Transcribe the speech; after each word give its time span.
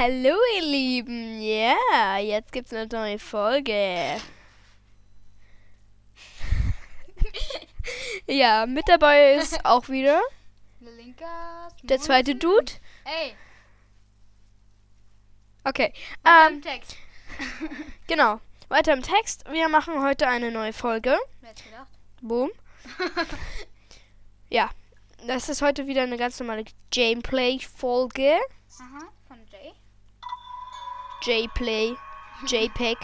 Hallo 0.00 0.36
ihr 0.54 0.62
Lieben, 0.62 1.40
ja, 1.40 2.18
jetzt 2.18 2.52
gibt's 2.52 2.72
eine 2.72 2.86
neue 2.86 3.18
Folge. 3.18 4.20
ja, 8.28 8.64
mit 8.66 8.88
dabei 8.88 9.34
ist 9.34 9.64
auch 9.64 9.88
wieder 9.88 10.20
der 11.82 11.98
zweite 11.98 12.36
Dude. 12.36 12.70
Ey, 13.04 13.34
Okay, 15.64 15.92
ähm, 16.24 16.54
ähm, 16.54 16.62
Text. 16.62 16.96
genau. 18.06 18.40
Weiter 18.68 18.92
im 18.92 19.02
Text. 19.02 19.50
Wir 19.50 19.68
machen 19.68 20.00
heute 20.00 20.28
eine 20.28 20.52
neue 20.52 20.72
Folge. 20.72 21.18
Wer 21.40 21.50
hätte 21.50 21.64
gedacht? 21.64 21.88
Boom. 22.22 22.52
ja, 24.48 24.70
das 25.26 25.48
ist 25.48 25.60
heute 25.60 25.88
wieder 25.88 26.04
eine 26.04 26.18
ganz 26.18 26.38
normale 26.38 26.66
Gameplay-Folge. 26.92 28.38
Aha. 28.78 29.17
J-Play, 31.28 31.94
JPEG. 32.46 32.96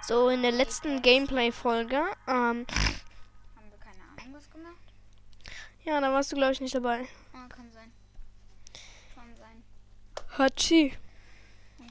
So, 0.00 0.30
in 0.30 0.40
der 0.40 0.52
letzten 0.52 1.02
Gameplay-Folge, 1.02 1.96
ähm, 2.26 2.64
Haben 2.66 2.66
wir 2.66 3.76
keine 3.78 4.02
Ahnung 4.16 4.32
was 4.32 4.50
gemacht? 4.50 4.74
ja, 5.84 6.00
da 6.00 6.10
warst 6.14 6.32
du, 6.32 6.36
glaube 6.36 6.52
ich, 6.54 6.62
nicht 6.62 6.74
dabei. 6.74 7.06
Ah, 7.34 7.46
kann 7.48 7.70
sein. 7.72 7.92
Kann 9.14 9.36
sein. 9.36 9.62
Hatschi. 10.38 10.96
Oh. 11.78 11.84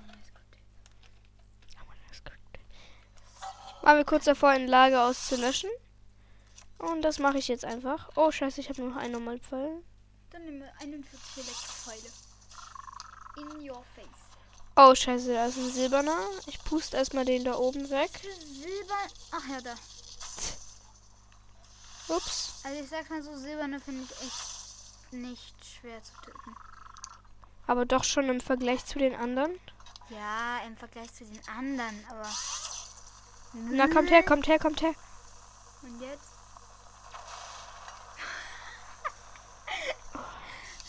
Waren 3.85 3.97
wir 3.97 4.05
kurz 4.05 4.25
davor, 4.25 4.49
ein 4.49 4.67
Lager 4.67 5.05
auszulöschen. 5.05 5.69
Und 6.79 7.03
das 7.03 7.19
mache 7.19 7.37
ich 7.37 7.47
jetzt 7.49 7.65
einfach. 7.65 8.09
Oh, 8.15 8.31
scheiße, 8.31 8.61
ich 8.61 8.69
habe 8.69 8.81
nur 8.81 8.89
noch 8.89 8.97
einen 8.97 9.13
normal 9.13 9.37
Pfeil. 9.37 9.83
Dann 10.31 10.43
nehmen 10.43 10.61
wir 10.61 10.73
41 10.81 11.37
Elektropfeile. 11.37 12.09
In 13.37 13.69
your. 13.69 13.85
Oh, 14.77 14.93
scheiße, 14.93 15.33
da 15.33 15.45
ist 15.45 15.57
ein 15.57 15.71
silberner. 15.71 16.19
Ich 16.47 16.61
puste 16.65 16.97
erstmal 16.97 17.23
den 17.23 17.45
da 17.45 17.55
oben 17.55 17.89
weg. 17.89 18.11
Silber. 18.43 18.97
Ach 19.31 19.47
ja, 19.49 19.61
da. 19.61 19.73
Ups. 22.13 22.61
Also 22.63 22.83
ich 22.83 22.89
sag 22.89 23.09
mal 23.09 23.23
so, 23.23 23.37
silberne 23.37 23.79
finde 23.79 24.03
ich 24.03 24.11
echt 24.21 25.13
nicht 25.13 25.55
schwer 25.65 26.03
zu 26.03 26.11
töten. 26.23 26.55
Aber 27.67 27.85
doch 27.85 28.03
schon 28.03 28.27
im 28.27 28.41
Vergleich 28.41 28.85
zu 28.85 28.99
den 28.99 29.15
anderen. 29.15 29.57
Ja, 30.09 30.59
im 30.67 30.75
Vergleich 30.75 31.11
zu 31.13 31.23
den 31.23 31.41
anderen, 31.47 32.05
aber. 32.09 32.29
Na, 33.53 33.87
kommt 33.87 34.11
her, 34.11 34.23
kommt 34.23 34.47
her, 34.47 34.59
kommt 34.59 34.81
her. 34.81 34.93
Und 35.83 36.01
jetzt? 36.01 36.31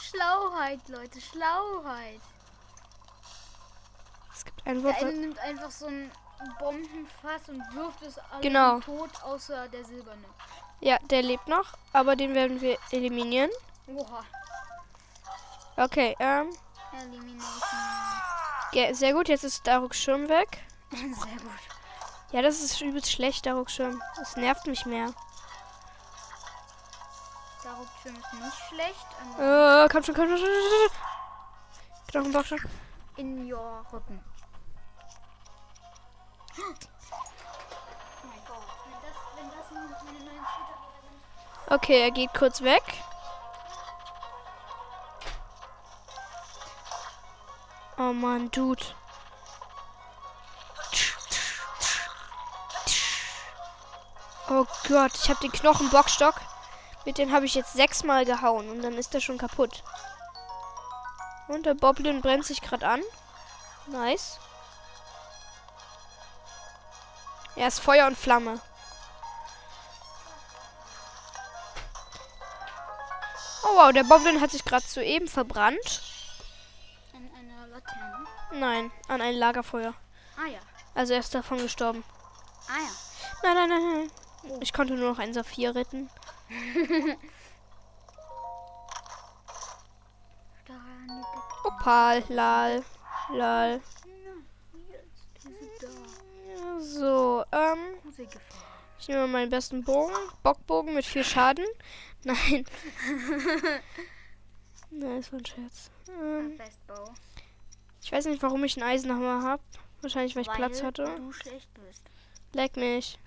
Schlauheit, 0.10 0.80
Leute, 0.88 1.20
Schlauheit. 1.20 2.20
Ein 4.66 4.82
Der 4.82 4.84
Wort. 4.84 5.02
eine 5.02 5.12
nimmt 5.12 5.38
einfach 5.38 5.70
so 5.70 5.86
ein 5.86 6.10
Bombenfass 6.58 7.48
und 7.48 7.62
wirft 7.74 8.02
es 8.02 8.18
alle 8.18 8.42
Genau. 8.42 8.80
tot, 8.80 9.10
außer 9.24 9.68
der 9.68 9.84
silberne. 9.84 10.24
Ja, 10.80 10.98
der 11.04 11.22
lebt 11.22 11.48
noch, 11.48 11.72
aber 11.94 12.14
den 12.16 12.34
werden 12.34 12.60
wir 12.60 12.76
eliminieren. 12.90 13.50
Oha. 13.86 14.22
Okay, 15.78 16.14
ähm, 16.18 16.50
ja, 18.72 18.92
sehr 18.94 19.12
gut, 19.12 19.28
jetzt 19.28 19.44
ist 19.44 19.66
Daruk 19.66 19.94
Schirm 19.94 20.28
weg. 20.28 20.58
Sehr 20.90 21.06
gut. 21.06 21.50
Ja, 22.32 22.42
das 22.42 22.60
ist 22.60 22.80
übelst 22.80 23.10
schlecht, 23.12 23.46
Daruk 23.46 23.70
Schirm. 23.70 24.02
Das 24.16 24.36
nervt 24.36 24.66
mich 24.66 24.86
mehr. 24.86 25.12
Daruption 27.62 28.14
ist 28.16 28.32
nicht 28.34 28.56
schlecht. 28.68 29.06
Äh, 29.38 29.88
komm 29.90 30.02
schon, 30.02 30.14
komm 30.14 30.28
schon, 30.28 30.38
komm 30.38 30.38
schon. 30.38 30.90
Knochenbock 32.08 32.46
schon. 32.46 32.60
In 33.16 33.52
your 33.52 33.84
Rücken. 33.92 34.22
Okay, 41.68 42.00
er 42.00 42.10
geht 42.10 42.32
kurz 42.32 42.62
weg. 42.62 42.82
Oh 47.98 48.12
Mann, 48.12 48.50
Dude. 48.50 48.84
Oh 54.48 54.64
Gott, 54.88 55.12
ich 55.14 55.28
habe 55.28 55.40
den 55.40 55.50
Knochenbockstock. 55.50 56.40
Mit 57.04 57.18
dem 57.18 57.32
habe 57.32 57.46
ich 57.46 57.54
jetzt 57.54 57.72
sechsmal 57.72 58.24
gehauen 58.24 58.68
und 58.70 58.82
dann 58.82 58.94
ist 58.94 59.14
er 59.14 59.20
schon 59.20 59.38
kaputt. 59.38 59.82
Und 61.48 61.66
der 61.66 61.74
Boblin 61.74 62.20
brennt 62.20 62.44
sich 62.44 62.60
gerade 62.60 62.86
an. 62.86 63.02
Nice. 63.86 64.38
Er 67.56 67.68
ist 67.68 67.80
Feuer 67.80 68.06
und 68.06 68.16
Flamme. 68.18 68.60
Oh 73.64 73.76
wow, 73.76 73.92
der 73.92 74.04
Boblin 74.04 74.40
hat 74.40 74.50
sich 74.50 74.64
gerade 74.64 74.86
soeben 74.86 75.26
verbrannt. 75.26 76.02
An 77.14 77.30
einer 77.34 77.66
Laterne. 77.66 78.26
Nein, 78.52 78.92
an 79.08 79.20
ein 79.20 79.34
Lagerfeuer. 79.34 79.94
Ah 80.36 80.46
ja. 80.46 80.60
Also 80.94 81.14
er 81.14 81.20
ist 81.20 81.34
davon 81.34 81.58
gestorben. 81.58 82.04
Ah 82.68 82.78
ja. 82.78 82.90
Nein, 83.42 83.54
nein, 83.54 83.68
nein, 83.68 83.92
nein. 83.92 84.10
Ich 84.60 84.72
konnte 84.72 84.94
nur 84.94 85.10
noch 85.10 85.18
einen 85.18 85.34
Saphir 85.34 85.74
retten. 85.74 86.08
Opal, 91.64 92.22
lal, 92.28 92.84
lal. 93.32 93.80
Jetzt 94.88 95.44
ist 95.44 95.82
da. 95.82 95.88
Ja, 96.54 96.78
So, 96.98 97.44
ähm, 97.52 97.78
ich 98.98 99.08
nehme 99.08 99.26
meinen 99.26 99.50
besten 99.50 99.84
Bogen. 99.84 100.14
Bockbogen 100.42 100.94
mit 100.94 101.04
viel 101.04 101.24
Schaden. 101.24 101.66
Nein. 102.24 102.64
Nein, 104.90 105.16
das 105.20 105.30
war 105.30 105.40
ein 105.40 105.44
Scherz. 105.46 105.90
Ähm, 106.08 106.58
ich 108.02 108.10
weiß 108.12 108.26
nicht, 108.26 108.42
warum 108.42 108.64
ich 108.64 108.76
einen 108.80 108.88
Eisenhammer 108.90 109.42
habe. 109.42 109.62
Wahrscheinlich, 110.00 110.34
weil 110.36 110.42
ich 110.42 110.48
Weil 110.48 110.56
Platz 110.56 110.82
hatte. 110.82 111.04
du 111.16 111.32
schlecht 111.32 111.68
bist. 111.74 112.02
Leck 112.54 112.76
mich. 112.76 113.18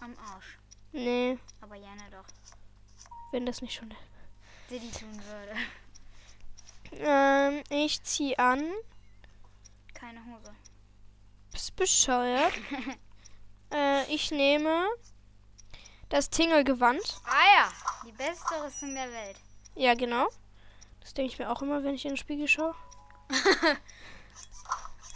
Am 0.00 0.16
Arsch. 0.32 0.58
Nee, 0.92 1.38
Aber 1.60 1.78
gerne 1.78 2.02
doch. 2.10 2.24
wenn 3.30 3.46
das 3.46 3.62
nicht 3.62 3.74
schon. 3.74 3.94
Diddy 4.68 4.90
tun 4.90 5.20
würde. 5.26 5.54
Ähm, 6.92 7.62
ich 7.70 8.02
zieh 8.02 8.36
an. 8.38 8.72
Keine 9.94 10.20
Hose. 10.26 10.52
Bist 11.52 11.76
bescheuert. 11.76 12.52
äh, 13.72 14.04
ich 14.12 14.30
nehme 14.30 14.86
das 16.08 16.30
Tingelgewand. 16.30 17.20
Ah 17.24 17.56
ja. 17.56 17.72
Die 18.06 18.12
beste 18.12 18.62
Rüstung 18.62 18.94
der 18.94 19.10
Welt. 19.10 19.36
Ja, 19.74 19.94
genau. 19.94 20.28
Das 21.00 21.14
denke 21.14 21.32
ich 21.32 21.38
mir 21.38 21.50
auch 21.50 21.62
immer, 21.62 21.82
wenn 21.82 21.94
ich 21.94 22.04
in 22.04 22.12
den 22.12 22.16
Spiegel 22.16 22.46
schaue. 22.48 22.74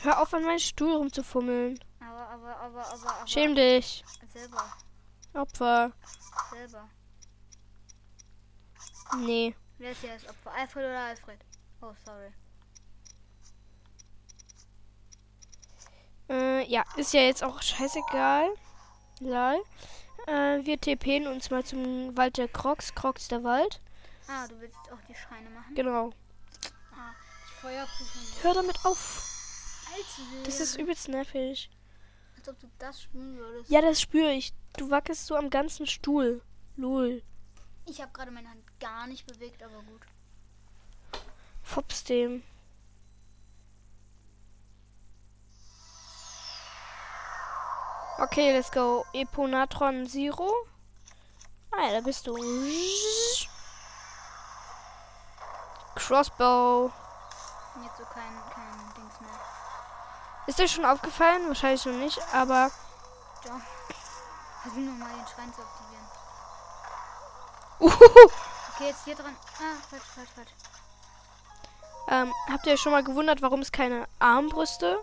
Hör 0.02 0.20
auf, 0.20 0.32
an 0.34 0.44
meinen 0.44 0.58
Stuhl 0.58 0.94
rumzufummeln. 0.94 1.78
Aber, 2.00 2.28
aber, 2.28 2.56
aber, 2.56 2.86
aber, 2.86 3.14
aber. 3.18 3.26
Schäm 3.26 3.54
dich. 3.54 4.04
Selber. 4.32 4.72
Opfer. 5.34 5.92
Selber. 6.50 6.88
Nee. 9.18 9.54
Wer 9.78 9.92
ist 9.92 10.00
hier 10.00 10.14
das 10.14 10.28
Opfer? 10.28 10.52
Alfred 10.52 10.84
oder 10.84 11.00
Alfred? 11.00 11.38
Oh, 11.82 11.92
sorry. 12.04 12.32
Äh, 16.28 16.64
ja, 16.68 16.84
ist 16.96 17.12
ja 17.12 17.20
jetzt 17.20 17.44
auch 17.44 17.62
scheißegal. 17.62 18.48
Lol. 19.20 19.62
Äh, 20.26 20.64
wir 20.64 20.80
TPen 20.80 21.26
uns 21.26 21.50
mal 21.50 21.64
zum 21.64 22.16
Wald 22.16 22.36
der 22.36 22.48
Crocs. 22.48 22.94
Crocs 22.94 23.28
der 23.28 23.44
Wald. 23.44 23.80
Ah, 24.28 24.46
du 24.48 24.60
willst 24.60 24.76
auch 24.92 25.00
die 25.08 25.14
Schreine 25.14 25.48
machen? 25.50 25.74
Genau. 25.74 26.10
Ah, 26.92 27.12
die 27.48 27.60
Feuerprüfung. 27.60 28.42
Hör 28.42 28.54
damit 28.54 28.84
auf. 28.84 29.32
Alter, 29.94 30.44
Das 30.44 30.60
ist 30.60 30.76
übelst 30.76 31.08
nervig. 31.08 31.70
Als 32.36 32.48
ob 32.48 32.58
du 32.58 32.66
das 32.78 33.02
spüren 33.02 33.36
würdest. 33.36 33.70
Ja, 33.70 33.80
das 33.80 34.00
spüre 34.00 34.32
ich. 34.32 34.52
Du 34.76 34.90
wackelst 34.90 35.26
so 35.26 35.36
am 35.36 35.48
ganzen 35.48 35.86
Stuhl. 35.86 36.42
Lol. 36.76 37.22
Ich 37.86 38.00
habe 38.02 38.12
gerade 38.12 38.32
meine 38.32 38.50
Hand 38.50 38.64
gar 38.80 39.06
nicht 39.06 39.26
bewegt, 39.26 39.62
aber 39.62 39.82
gut. 39.82 40.02
Fops 41.62 42.04
dem. 42.04 42.42
Okay, 48.18 48.52
let's 48.52 48.70
go. 48.70 49.04
Eponatron 49.12 50.06
Zero. 50.06 50.50
Ah, 51.70 51.86
ja, 51.86 51.92
da 51.92 52.00
bist 52.00 52.26
du. 52.26 52.34
Crossbow. 55.94 56.90
Jetzt 57.82 57.98
so 57.98 58.04
kein, 58.04 58.32
kein 58.54 58.94
Dings 58.96 59.20
mehr. 59.20 59.30
Ist 60.46 60.58
dir 60.58 60.68
schon 60.68 60.86
aufgefallen? 60.86 61.48
Wahrscheinlich 61.48 61.84
noch 61.84 61.92
nicht, 61.92 62.18
aber 62.32 62.70
Ja. 63.44 63.60
Versuch 64.62 64.80
nochmal 64.80 65.10
den 65.12 65.26
Schrein 65.26 65.52
zu 65.54 65.60
aktivieren. 65.60 66.06
Uhuhu. 67.80 68.30
Okay, 68.74 68.88
jetzt 68.88 69.04
hier 69.04 69.14
dran. 69.14 69.36
Ah, 69.58 69.76
falsch, 69.90 70.02
falsch, 70.14 70.30
falsch. 70.34 70.50
Ähm, 72.08 72.32
habt 72.50 72.66
ihr 72.66 72.72
euch 72.72 72.80
schon 72.80 72.92
mal 72.92 73.04
gewundert, 73.04 73.42
warum 73.42 73.60
es 73.60 73.72
keine 73.72 74.06
Armbrüste 74.18 74.98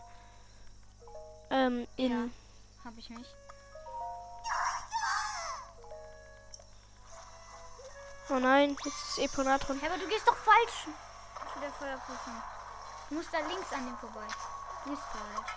ähm, 1.51 1.87
in. 1.95 2.11
Ja. 2.11 2.42
Hab 2.83 2.97
ich 2.97 3.09
mich. 3.09 3.27
Oh 8.29 8.39
nein, 8.39 8.75
jetzt 8.83 9.09
ist 9.09 9.19
Eponatron. 9.19 9.79
Hä, 9.79 9.87
aber 9.87 9.97
du 9.97 10.07
gehst 10.07 10.27
doch 10.27 10.35
falsch. 10.35 10.87
Zu 11.53 11.59
der 11.59 11.71
Feuerprüfung. 11.71 12.33
Du 13.09 13.15
musst 13.15 13.33
da 13.33 13.39
links 13.39 13.71
an 13.73 13.85
dem 13.85 13.97
vorbei. 13.97 14.25
Nicht 14.85 15.01
falsch. 15.01 15.51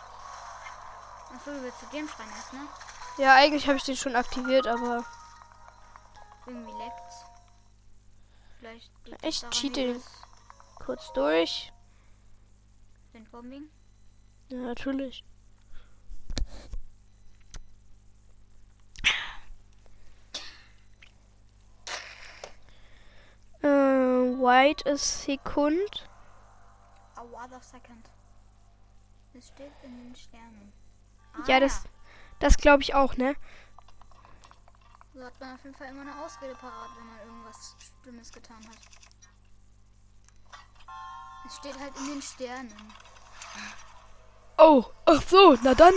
Achso, 1.34 1.50
du 1.52 1.62
willst 1.62 1.80
zu 1.80 1.86
dem 1.86 2.08
Schrein 2.08 2.28
erst, 2.36 2.52
ne? 2.52 2.60
Ja, 3.18 3.34
eigentlich 3.34 3.66
habe 3.66 3.76
ich 3.78 3.84
den 3.84 3.96
schon 3.96 4.14
aktiviert, 4.14 4.66
aber 4.66 5.04
Irgendwie 6.46 6.72
leckt's. 6.78 7.24
Vielleicht 8.58 8.90
Echt 9.22 9.42
daran, 9.42 9.52
Cheating. 9.52 10.02
kurz 10.84 11.12
durch. 11.14 11.72
Windbombing. 13.12 13.68
Ja, 14.48 14.58
natürlich. 14.58 15.24
Äh, 23.62 23.66
White 24.46 24.88
ist 24.88 25.24
Sekund. 25.24 26.08
A 27.16 27.22
water 27.32 27.60
second. 27.60 28.08
Es 29.34 29.48
steht 29.48 29.72
in 29.82 29.96
den 29.98 30.14
Sternen. 30.14 30.72
Ja, 31.48 31.58
das, 31.58 31.82
das 32.38 32.56
glaube 32.56 32.84
ich 32.84 32.94
auch, 32.94 33.16
ne? 33.16 33.34
So 35.14 35.24
hat 35.24 35.40
man 35.40 35.54
auf 35.54 35.64
jeden 35.64 35.74
Fall 35.74 35.88
immer 35.88 36.02
eine 36.02 36.16
Ausrede 36.24 36.54
parat, 36.54 36.90
wenn 36.96 37.06
man 37.08 37.18
irgendwas 37.26 37.74
Schlimmes 38.02 38.30
getan 38.30 38.64
hat. 38.68 38.78
Es 41.44 41.56
steht 41.56 41.76
halt 41.80 41.96
in 41.96 42.06
den 42.06 42.22
Sternen. 42.22 42.92
Oh, 44.58 44.84
ach 45.06 45.22
so, 45.22 45.58
na 45.64 45.74
dann. 45.74 45.94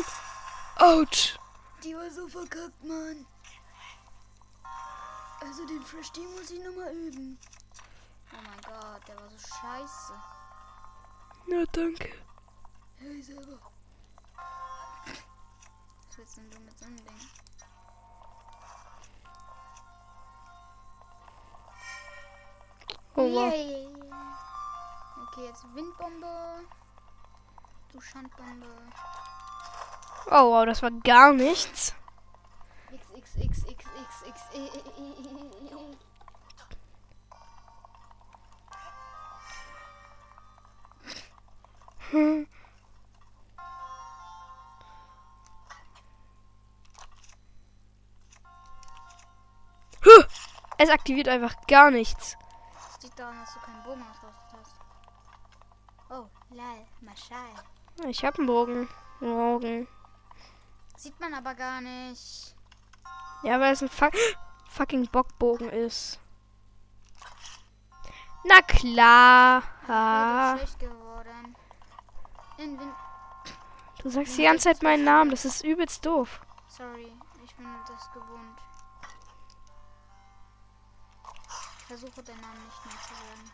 Autsch. 0.78 1.38
Die 1.84 1.96
war 1.96 2.10
so 2.10 2.28
verkackt, 2.28 2.84
Mann. 2.84 3.28
Also 5.40 5.68
den 5.68 5.84
Fresh 5.84 6.12
Tea 6.14 6.26
muss 6.36 6.50
ich 6.50 6.64
nochmal 6.64 6.92
üben. 6.96 7.38
Oh 8.32 8.42
mein 8.44 8.62
Gott, 8.62 9.08
der 9.08 9.16
war 9.20 9.30
so 9.30 9.38
scheiße. 9.38 10.14
Na, 11.48 11.64
danke. 11.72 12.10
Hey, 12.98 13.22
selber. 13.22 13.60
Was 16.08 16.18
willst 16.18 16.38
denn 16.38 16.50
du 16.52 16.60
mit 16.60 16.78
so 16.78 16.86
einem 16.86 16.98
Ding? 16.98 17.30
Oh, 23.16 23.34
wow. 23.34 23.52
Yay. 23.52 23.88
Okay, 25.28 25.46
jetzt 25.46 25.66
Windbombe. 25.74 26.66
Du 27.92 28.00
Schandbombe. 28.00 28.68
Oh, 30.28 30.52
wow, 30.52 30.66
das 30.66 30.82
war 30.84 30.92
gar 30.92 31.34
nichts. 31.34 31.96
X, 33.16 33.36
Huh. 42.12 42.46
Es 50.78 50.90
aktiviert 50.90 51.28
einfach 51.28 51.56
gar 51.68 51.92
nichts. 51.92 52.38
Das 52.74 53.04
liegt 53.04 53.20
daran, 53.20 53.38
dass 53.40 53.54
du 53.54 53.60
keinen 53.60 53.84
Bogen 53.84 54.02
ausgerüstet 54.02 54.54
hast. 54.54 54.76
Oh, 56.10 56.30
lal, 56.56 56.88
Maschal. 57.02 57.50
Ich 58.08 58.24
habe 58.24 58.38
einen 58.38 58.48
Bogen. 58.48 58.90
Bogen. 59.20 59.88
Sieht 60.96 61.20
man 61.20 61.34
aber 61.34 61.54
gar 61.54 61.82
nicht. 61.82 62.56
Ja, 63.44 63.60
weil 63.60 63.74
es 63.74 63.82
ein 63.82 63.90
fuck 63.90 64.14
fucking 64.66 65.08
Bockbogen 65.12 65.70
ist. 65.70 66.20
Na 68.46 68.62
klar. 68.62 69.64
Ich 69.82 69.88
bin 69.88 70.68
schlecht 70.68 70.80
geworden. 70.80 71.56
In 72.60 72.78
Wind. 72.78 72.94
Du 74.04 74.10
sagst 74.10 74.38
die 74.38 74.44
ganze 74.44 74.66
Zeit 74.66 74.84
meinen 74.84 75.06
Namen. 75.06 75.32
Das 75.32 75.46
ist 75.46 75.64
übelst 75.64 76.06
doof. 76.06 76.42
Sorry, 76.68 77.14
ich 77.42 77.56
bin 77.56 77.66
das 77.88 78.12
gewohnt. 78.12 78.60
Ich 81.78 81.86
versuche 81.86 82.22
den 82.22 82.40
Namen 82.42 82.66
nicht 82.66 82.86
mehr 82.86 82.96
zu 83.02 83.14
sagen. 83.14 83.52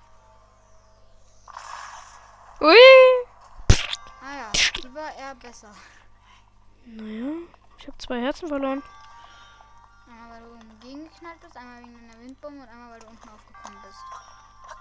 Ui. 2.61 2.75
Ah 4.23 4.37
ja, 4.37 4.51
die 4.81 4.95
war 4.95 5.15
eher 5.15 5.35
besser. 5.35 5.71
Naja, 6.85 7.31
ich 7.77 7.87
habe 7.87 7.97
zwei 7.99 8.21
Herzen 8.21 8.47
verloren. 8.47 8.81
Einmal 10.07 10.31
weil 10.31 10.41
du 10.41 10.53
oben 10.55 10.79
gegengeknallt 10.79 11.39
bist, 11.41 11.55
einmal 11.55 11.83
wegen 11.83 12.09
einer 12.09 12.19
Windbombe 12.21 12.61
und 12.63 12.69
einmal 12.69 12.91
weil 12.93 12.99
du 13.01 13.07
unten 13.07 13.29
aufgekommen 13.29 13.77
bist. 13.83 13.99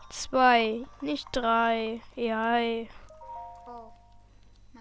Zwei, 0.08 0.86
nicht 1.02 1.28
drei. 1.32 2.00
Ja. 2.14 2.58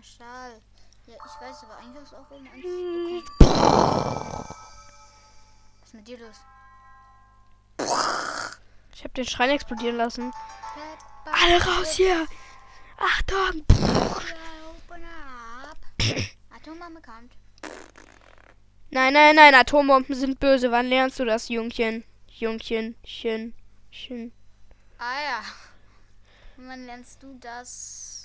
Marschall. 0.04 0.62
Ja, 1.06 1.16
ich 1.16 1.42
weiß, 1.42 1.64
aber 1.64 1.78
eigentlich 1.78 2.10
du 2.10 2.16
auch 2.18 2.30
oben 2.30 2.48
eins 2.48 2.64
Hm. 2.64 3.24
Was 5.80 5.88
ist 5.88 5.94
mit 5.94 6.08
dir 6.08 6.20
los? 6.20 6.36
Ich 8.94 9.04
habe 9.04 9.14
den 9.14 9.26
Schrein 9.26 9.50
explodieren 9.52 9.96
lassen. 9.96 10.34
Alle 11.26 11.64
raus 11.64 11.94
hier! 11.94 12.28
Achtung! 12.98 13.66
Atombombe 16.54 17.02
kommt. 17.02 17.34
Nein, 18.92 19.14
nein, 19.14 19.36
nein, 19.36 19.56
Atombomben 19.56 20.16
sind 20.16 20.40
böse. 20.40 20.72
Wann 20.72 20.88
lernst 20.88 21.20
du 21.20 21.26
das, 21.26 21.50
Jungchen? 21.50 22.04
Jungchen, 22.28 22.96
Chen, 23.04 23.54
Chen. 23.92 24.34
Ah 24.98 25.22
ja. 25.22 25.42
Wann 26.58 26.86
lernst 26.86 27.24
du 27.24 27.38
das? 27.40 28.23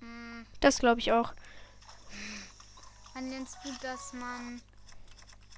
Hm, 0.00 0.46
Das 0.60 0.78
glaube 0.78 1.00
ich 1.00 1.12
auch. 1.12 1.32
wann 3.14 3.30
lernst 3.30 3.56
du, 3.64 3.72
dass 3.82 4.12
man 4.12 4.62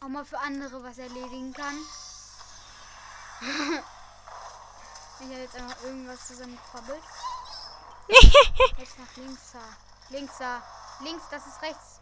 auch 0.02 0.08
mal 0.08 0.24
für 0.24 0.38
andere 0.38 0.82
was 0.82 0.98
erledigen 0.98 1.52
kann? 1.52 1.76
ich 5.20 5.26
habe 5.26 5.34
jetzt 5.34 5.56
einfach 5.56 5.82
irgendwas 5.84 6.26
zusammengekrabbelt. 6.26 7.02
Jetzt 8.78 8.98
nach 8.98 9.16
links 9.16 9.52
da. 9.52 9.60
Links 10.08 10.38
da. 10.38 10.62
Links, 11.00 11.22
das 11.30 11.46
ist 11.46 11.62
rechts. 11.62 12.00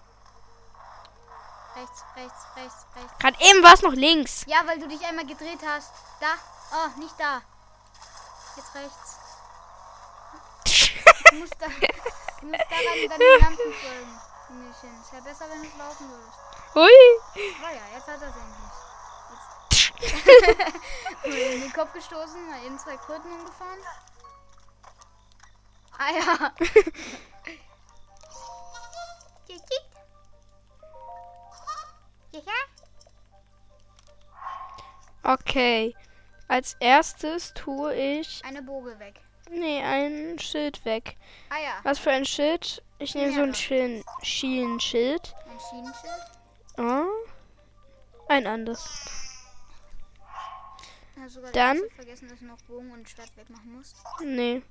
Rechts, 1.77 2.03
rechts, 2.17 2.47
rechts, 2.57 2.87
rechts. 2.97 3.13
Gerade 3.19 3.37
eben 3.41 3.63
war 3.63 3.75
es 3.75 3.83
noch 3.83 3.93
links. 3.93 4.45
Ja, 4.47 4.67
weil 4.67 4.79
du 4.79 4.89
dich 4.89 5.05
einmal 5.05 5.27
gedreht 5.27 5.61
hast. 5.67 5.93
Da. 6.21 6.29
Oh, 6.73 6.99
nicht 6.99 7.15
da. 7.19 7.43
Jetzt 8.57 8.75
rechts. 8.75 9.17
Du 11.31 11.37
musst 11.37 11.57
da. 11.59 11.67
Du 11.67 12.47
musst 12.47 12.67
daran 12.71 12.95
die 12.95 13.07
Lampen 13.07 13.73
folgen. 13.75 14.21
Mädchen. 14.51 15.01
Es 15.03 15.13
wäre 15.13 15.23
besser, 15.23 15.47
wenn 15.51 15.63
du 15.63 15.69
laufen 15.79 16.09
würdest. 16.09 16.39
Hui. 16.75 16.91
Oh 17.37 17.73
ja, 17.75 17.83
jetzt 17.95 18.09
hat 18.09 18.23
er 18.23 18.29
es 18.29 18.37
endlich. 18.37 18.73
In 21.55 21.61
den 21.61 21.73
Kopf 21.73 21.93
gestoßen, 21.93 22.49
mal 22.49 22.65
eben 22.65 22.79
zwei 22.79 22.97
Kröten 22.97 23.31
umgefahren. 23.33 23.79
Ah 25.99 26.13
ja. 26.13 26.53
Okay. 35.29 35.95
Als 36.47 36.75
erstes 36.81 37.53
tue 37.53 37.95
ich. 37.95 38.43
Eine 38.47 38.63
Boge 38.63 38.99
weg. 38.99 39.21
Nee, 39.51 39.83
ein 39.83 40.39
Schild 40.39 40.85
weg. 40.85 41.17
Ah 41.51 41.59
ja. 41.63 41.81
Was 41.83 41.99
für 41.99 42.11
ein 42.11 42.25
Schild? 42.25 42.83
Ich 42.99 43.15
nehme 43.15 43.33
so 43.33 43.41
ein 43.41 43.51
Mehrere. 43.51 43.55
Schien 43.57 44.05
Schienenschild. 44.23 45.35
Ein 45.51 45.59
Schienenschild. 45.71 46.23
Oh. 46.79 47.05
Ein 48.29 48.47
anderes. 48.47 48.85
Hast 51.21 51.35
sogar 51.35 51.53
Dann- 51.53 51.79
ganz 51.79 51.93
vergessen, 51.95 52.29
dass 52.29 52.39
du 52.41 52.45
noch 52.47 52.59
Bogen 52.63 52.91
und 52.93 53.09
Schwert 53.09 53.37
wegmachen 53.37 53.73
musst. 53.73 53.97
Nee. 54.23 54.63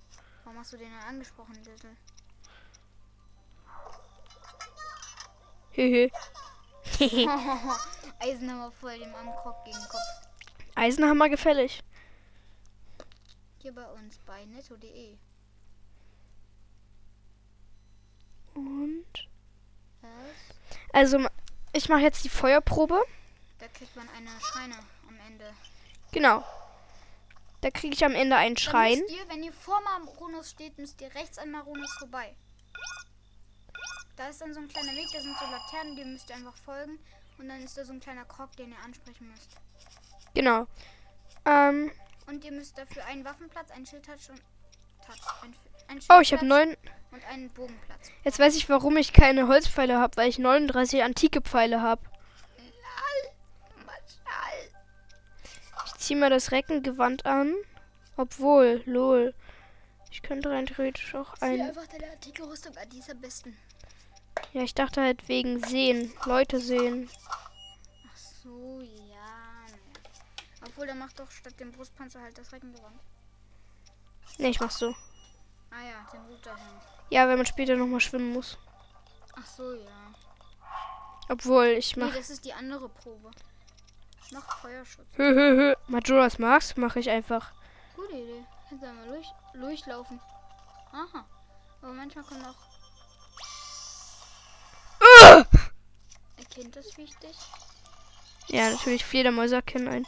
Warum 0.44 0.60
hast 0.60 0.74
du 0.74 0.78
den 0.78 0.92
dann 0.92 1.10
angesprochen, 1.10 1.56
Little? 1.56 1.96
Hehe. 5.72 6.10
Eisenhammer 8.20 8.72
voll 8.72 8.98
dem 8.98 9.14
am 9.14 9.28
Krog 9.36 9.64
gegen 9.66 9.78
den 9.78 9.90
Kopf. 9.90 10.02
Eisenhammer 10.76 11.30
gefällig. 11.30 11.84
Hier 13.68 13.76
bei 13.76 13.92
uns 13.92 14.18
bei 14.20 14.46
netto.de. 14.46 15.18
Und. 18.54 19.28
Was? 20.00 20.10
Also, 20.94 21.28
ich 21.74 21.90
mache 21.90 22.00
jetzt 22.00 22.24
die 22.24 22.30
Feuerprobe. 22.30 23.04
Da 23.60 23.68
kriegt 23.68 23.94
man 23.98 24.08
eine 24.16 24.30
Schreine 24.40 24.76
am 25.10 25.20
Ende. 25.28 25.54
Genau. 26.14 26.46
Da 27.60 27.70
kriege 27.70 27.94
ich 27.94 28.06
am 28.06 28.16
Ende 28.16 28.38
einen 28.38 28.56
Schrein. 28.56 29.00
ihr, 29.10 29.28
wenn 29.28 29.44
ihr 29.44 29.52
vor 29.52 29.82
Maronus 29.82 30.52
steht, 30.52 30.78
müsst 30.78 31.02
ihr 31.02 31.14
rechts 31.14 31.38
an 31.38 31.52
Maronus 31.52 31.92
vorbei. 32.00 32.38
Da 34.16 34.30
ist 34.30 34.40
dann 34.40 34.54
so 34.54 34.62
ein 34.62 34.70
kleiner 34.70 34.94
Weg, 34.94 35.10
da 35.12 35.20
sind 35.20 35.38
so 35.38 35.44
Laternen, 35.44 35.98
die 35.98 36.06
müsst 36.06 36.30
ihr 36.30 36.38
einfach 36.38 36.56
folgen. 36.56 37.00
Und 37.38 37.50
dann 37.50 37.62
ist 37.62 37.78
da 37.78 37.84
so 37.84 37.92
ein 37.92 38.00
kleiner 38.00 38.24
Krog, 38.24 38.56
den 38.56 38.72
ihr 38.72 38.80
ansprechen 38.80 39.30
müsst. 39.30 39.58
Genau. 40.34 40.68
Ähm, 41.44 41.92
Und 42.28 42.44
ihr 42.44 42.52
müsst 42.52 42.78
dafür 42.78 43.06
einen 43.06 43.24
Waffenplatz, 43.26 43.72
einen 43.72 43.86
Schildtouch 43.86 44.30
und 44.30 44.42
Touch, 45.06 45.44
ein, 45.44 45.56
ein 45.88 45.98
oh, 46.10 46.20
ich 46.20 46.34
habe 46.34 46.46
Schildplatz 46.46 46.50
neun. 46.50 46.78
und 47.12 47.26
einen 47.26 47.50
Bogenplatz. 47.50 48.12
Jetzt 48.24 48.40
weiß 48.40 48.56
ich, 48.58 48.70
warum 48.70 48.98
ich 48.98 49.14
keine 49.14 49.48
Holzpfeile 49.48 49.98
habe, 49.98 50.18
weil 50.18 50.30
ich 50.30 50.38
39 50.38 51.04
antike 51.04 51.42
Pfeile 51.42 51.82
habe. 51.82 52.02
Ich 55.86 55.94
ziehe 55.94 56.20
mal 56.20 56.30
das 56.30 56.52
Reckengewand 56.52 57.26
an. 57.26 57.54
Obwohl, 58.18 58.82
lol. 58.86 59.34
Ich 60.12 60.22
könnte 60.22 60.50
rein 60.50 60.66
theoretisch 60.66 61.14
auch 61.16 61.34
ein. 61.40 61.62
einfach 61.62 61.86
deine 61.88 62.12
antike 62.12 62.44
Rüstung 62.48 62.76
an, 62.76 62.90
die 62.90 63.00
ist 63.00 63.12
am 63.12 63.22
besten. 63.22 63.56
Ja, 64.54 64.64
ich 64.64 64.74
dachte 64.74 65.02
halt 65.02 65.28
wegen 65.30 65.64
sehen. 65.64 66.12
Leute 66.26 66.60
sehen. 66.60 67.10
Ach 68.10 68.18
so, 68.18 68.82
ja. 68.82 69.07
Obwohl, 70.78 70.86
der 70.86 70.96
macht 70.96 71.20
doch 71.20 71.32
statt 71.32 71.60
dem 71.60 71.72
Brustpanzer 71.72 72.22
halt 72.22 72.38
das 72.38 72.52
Reckengewand. 72.52 73.00
Ne, 74.38 74.50
ich 74.50 74.60
mach's 74.60 74.78
so. 74.78 74.94
Ah 75.72 75.82
ja, 75.82 76.06
den 76.14 76.22
Routerhelm. 76.28 76.80
Ja, 77.10 77.28
wenn 77.28 77.38
man 77.38 77.48
später 77.48 77.76
nochmal 77.76 78.00
schwimmen 78.00 78.32
muss. 78.32 78.60
Ach 79.36 79.46
so, 79.48 79.74
ja. 79.74 80.14
Obwohl, 81.30 81.66
ich 81.66 81.96
Nee, 81.96 82.04
mach. 82.04 82.14
das 82.14 82.30
ist 82.30 82.46
die 82.46 82.54
andere 82.54 82.90
Probe. 82.90 83.32
Noch 84.30 84.60
Feuerschutz. 84.60 85.08
Hö, 85.16 85.34
hö, 85.34 85.56
hö. 85.58 85.76
Majora's 85.88 86.38
Mask 86.38 86.78
mache 86.78 87.00
ich 87.00 87.10
einfach. 87.10 87.52
Gute 87.96 88.14
Idee. 88.14 88.46
Kannst 88.70 88.84
du 88.84 88.88
einmal 88.88 89.08
durch, 89.08 89.28
durchlaufen. 89.56 90.22
Aha. 90.92 91.26
Aber 91.82 91.94
manchmal 91.94 92.24
kommt 92.24 92.46
auch. 92.46 92.56
Erkennt 96.38 96.76
das 96.76 96.96
wichtig? 96.98 97.36
Ja, 98.46 98.70
natürlich, 98.70 99.04
Fledermäuse 99.04 99.56
erkennen 99.56 99.88
ein. 99.88 100.06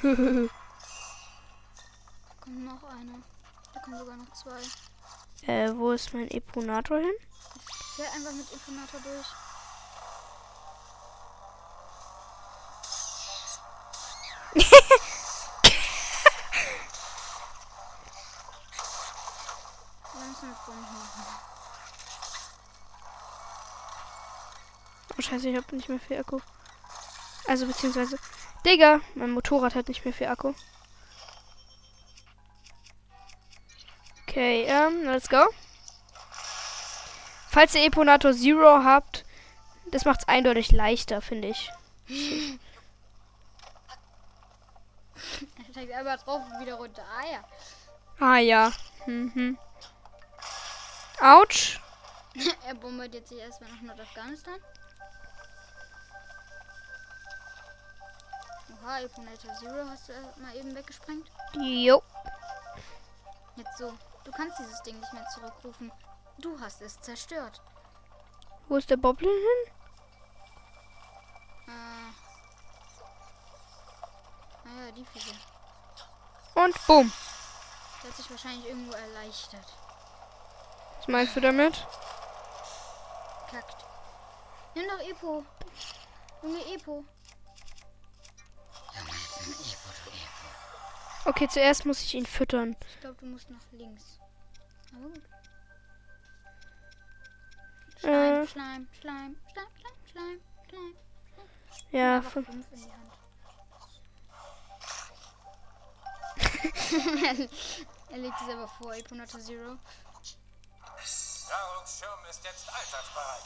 Kommt 0.00 0.50
noch 2.64 2.82
einer. 2.84 3.18
Da 3.74 3.80
kommen 3.80 3.98
sogar 3.98 4.16
noch 4.16 4.32
zwei. 4.32 4.60
äh, 5.46 5.70
wo 5.76 5.92
ist 5.92 6.14
mein 6.14 6.30
Eponator 6.30 6.98
hin? 6.98 7.14
Fähr 7.96 8.10
einfach 8.12 8.32
mit 8.32 8.50
Impulnator 8.50 9.00
durch. 9.00 9.26
Oh, 25.18 25.22
scheiße, 25.22 25.48
ich 25.48 25.56
hab 25.56 25.70
nicht 25.72 25.88
mehr 25.88 26.00
viel 26.00 26.18
Akku. 26.18 26.40
Also, 27.46 27.66
beziehungsweise. 27.66 28.16
Digga, 28.64 29.00
mein 29.14 29.30
Motorrad 29.30 29.74
hat 29.74 29.88
nicht 29.88 30.04
mehr 30.04 30.14
viel 30.14 30.28
Akku. 30.28 30.54
Okay, 34.28 34.64
ähm, 34.64 35.04
let's 35.04 35.28
go. 35.28 35.44
Falls 37.48 37.74
ihr 37.74 37.84
Eponator 37.84 38.32
Zero 38.32 38.84
habt, 38.84 39.24
das 39.90 40.04
macht's 40.04 40.28
eindeutig 40.28 40.70
leichter, 40.70 41.20
finde 41.20 41.48
ich. 41.48 41.70
Er 45.58 45.72
steigt 45.72 45.92
einfach 45.92 46.22
drauf 46.24 46.42
und 46.44 46.60
wieder 46.60 46.74
runter. 46.74 47.04
Ah 47.16 47.26
ja. 47.30 47.44
Ah 48.18 48.38
ja. 48.38 48.72
Mhm. 49.06 49.58
Autsch. 51.20 51.78
er 52.66 52.74
bombardiert 52.74 53.28
sich 53.28 53.38
erstmal 53.38 53.70
nach 53.70 53.82
Nordafghanistan. 53.82 54.58
Oha, 58.82 59.00
Eponator 59.00 59.54
Zero 59.54 59.88
hast 59.88 60.08
du 60.08 60.12
mal 60.40 60.56
eben 60.56 60.74
weggesprengt. 60.74 61.30
Jo. 61.54 62.02
Jetzt 63.56 63.78
so. 63.78 63.92
Du 64.24 64.30
kannst 64.32 64.58
dieses 64.58 64.82
Ding 64.82 64.98
nicht 64.98 65.12
mehr 65.12 65.26
zurückrufen. 65.34 65.92
Du 66.38 66.58
hast 66.60 66.80
es 66.80 67.00
zerstört. 67.00 67.60
Wo 68.68 68.76
ist 68.76 68.88
der 68.88 68.96
Boblin 68.96 69.30
hin? 69.30 69.72
Äh. 71.68 72.12
Naja, 74.68 74.92
die 74.92 75.04
Viecher. 75.04 75.36
Und 76.54 76.86
bumm. 76.86 77.12
Der 78.02 78.10
hat 78.10 78.16
sich 78.16 78.30
wahrscheinlich 78.30 78.66
irgendwo 78.66 78.92
erleichtert. 78.92 79.66
Was 80.98 81.08
meinst 81.08 81.36
du 81.36 81.40
damit? 81.40 81.86
Kackt. 83.50 83.84
Nimm 84.74 84.88
doch 84.88 85.00
Epo. 85.00 85.44
Junge 86.42 86.74
Epo. 86.74 87.04
Okay, 91.24 91.48
zuerst 91.48 91.84
muss 91.86 92.02
ich 92.02 92.14
ihn 92.14 92.26
füttern. 92.26 92.76
Ich 92.88 93.00
glaube, 93.00 93.16
du 93.20 93.26
musst 93.26 93.50
nach 93.50 93.60
links. 93.72 94.18
Aber 94.92 95.08
gut. 95.08 95.22
Äh. 98.02 98.46
Schleim, 98.46 98.46
Schleim, 98.46 98.88
Schleim, 99.00 99.36
Schleim, 99.52 99.66
Schleim, 99.80 99.94
Schleim, 100.10 100.40
Schleim. 100.68 100.96
Ja, 101.90 102.22
fünf 102.22 102.48
in 102.48 102.64
die 102.72 102.82
Hand. 102.82 103.00
er 108.10 108.18
legt 108.18 108.40
es 108.40 108.54
aber 108.54 108.68
vor, 108.68 108.94
Eponato 108.94 109.38
Zero. 109.38 109.76
Nahrungsschirm 111.50 112.24
ist 112.30 112.44
jetzt 112.44 112.68
einsatzbereit. 112.68 113.42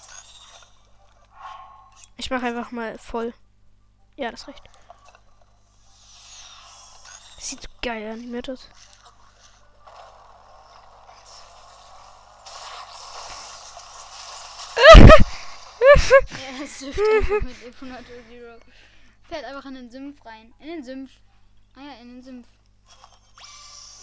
ich 2.16 2.30
mache 2.30 2.46
einfach 2.46 2.70
mal 2.70 2.98
voll. 2.98 3.32
Ja, 4.16 4.30
das 4.30 4.46
reicht. 4.46 4.62
Das 7.44 7.50
sieht 7.50 7.62
so 7.62 7.68
geil 7.82 8.10
animiert 8.10 8.48
aus. 8.48 8.70
Er 16.58 16.66
süfft 16.66 16.98
einfach 16.98 17.42
mit 17.42 17.62
Eponato 17.62 18.04
Zero. 18.30 18.58
Fährt 19.28 19.44
einfach 19.44 19.66
in 19.66 19.74
den 19.74 19.90
Sümpf 19.90 20.24
rein. 20.24 20.54
In 20.58 20.68
den 20.68 20.82
Sümpf. 20.82 21.10
Ah 21.76 21.82
ja, 21.82 22.00
in 22.00 22.14
den 22.14 22.22
Sümpf. 22.22 22.48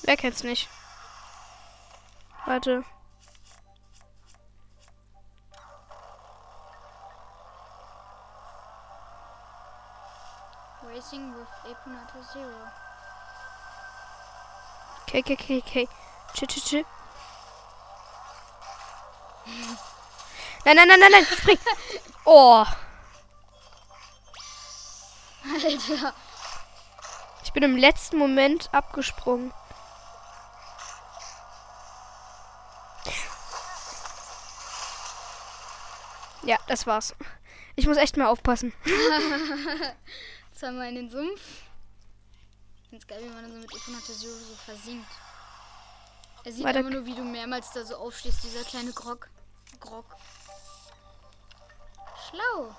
Wer 0.03 0.17
kennt's 0.17 0.43
nicht? 0.43 0.69
Warte. 2.45 2.85
Racing 10.83 11.33
with 11.33 11.47
Eponato 11.65 12.21
Zero. 12.31 12.67
Okay, 15.13 15.19
okay, 15.19 15.33
okay, 15.33 15.57
okay. 15.57 15.87
Chill, 16.33 16.47
chill, 16.47 16.63
chill. 16.63 16.85
Nein, 20.65 20.75
nein, 20.75 20.87
nein, 20.87 20.99
nein, 20.99 21.11
nein, 21.11 21.25
spring. 21.25 21.57
Oh, 22.25 22.63
Alter. 25.53 26.13
ich 27.43 27.53
bin 27.53 27.63
im 27.63 27.77
letzten 27.77 28.17
Moment 28.17 28.69
abgesprungen. 28.73 29.53
Ja, 36.43 36.57
das 36.67 36.87
war's. 36.87 37.15
Ich 37.75 37.85
muss 37.87 37.97
echt 37.97 38.17
mal 38.17 38.27
aufpassen. 38.27 38.73
Zweimal 40.53 40.89
in 40.89 40.95
den 40.95 41.09
Sumpf. 41.09 41.41
Ganz 42.91 43.07
geil, 43.07 43.21
wie 43.23 43.29
man 43.29 43.43
dann 43.43 43.51
so 43.53 43.57
mit 43.59 43.73
Eponato 43.73 44.11
Zero 44.13 44.33
so 44.33 44.55
versinkt. 44.65 45.09
Er 46.43 46.51
sieht 46.51 46.63
Weiter- 46.65 46.79
einfach 46.79 46.91
nur, 46.91 47.05
wie 47.05 47.15
du 47.15 47.23
mehrmals 47.23 47.71
da 47.71 47.85
so 47.85 47.95
aufstehst, 47.97 48.43
dieser 48.43 48.63
kleine 48.63 48.91
Grog. 48.91 49.29
Grog. 49.79 50.05
Schlau. 52.29 52.75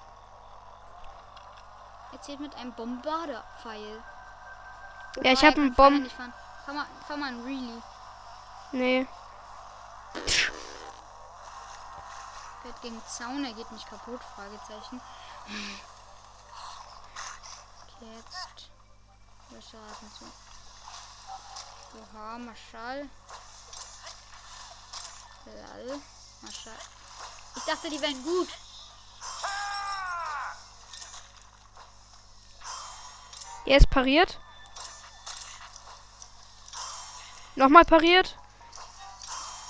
Er 2.12 2.20
zählt 2.20 2.40
mit 2.40 2.54
einem 2.56 2.72
Bombarderpfeil. 2.74 4.02
Ja, 5.22 5.32
ich 5.32 5.38
Oha, 5.40 5.46
habe 5.48 5.60
einen 5.60 5.74
Bomb. 5.74 6.10
Fahr 6.10 6.74
mal, 6.74 6.86
fahr 7.06 7.16
mal 7.16 7.28
einen 7.28 7.42
Really. 7.44 7.82
Nee. 8.72 9.06
Fährt 12.62 12.82
gegen 12.82 13.02
Zaun, 13.06 13.44
er 13.44 13.52
geht 13.54 13.70
nicht 13.72 13.88
kaputt, 13.88 14.20
Fragezeichen. 14.34 15.00
Okay, 17.98 18.16
jetzt 18.16 18.70
für 19.52 19.62
Schaden 19.62 20.10
zu. 20.18 20.24
Oha, 21.98 22.38
Marschall. 22.38 23.08
Lall. 25.44 26.00
Marschall. 26.40 26.78
Ich 27.56 27.62
dachte, 27.64 27.90
die 27.90 28.00
wären 28.00 28.22
gut. 28.24 28.48
Er 33.66 33.76
ist 33.76 33.90
pariert. 33.90 34.40
Nochmal 37.54 37.84
pariert. 37.84 38.36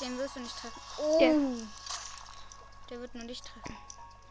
Den 0.01 0.17
wirst 0.19 0.37
du 0.37 0.41
nicht 0.41 0.57
treffen. 0.57 0.81
Oh. 0.99 1.19
Der, 1.19 1.35
Der 2.91 3.01
wird 3.01 3.15
nur 3.15 3.27
dich 3.27 3.43
treffen. 3.43 3.77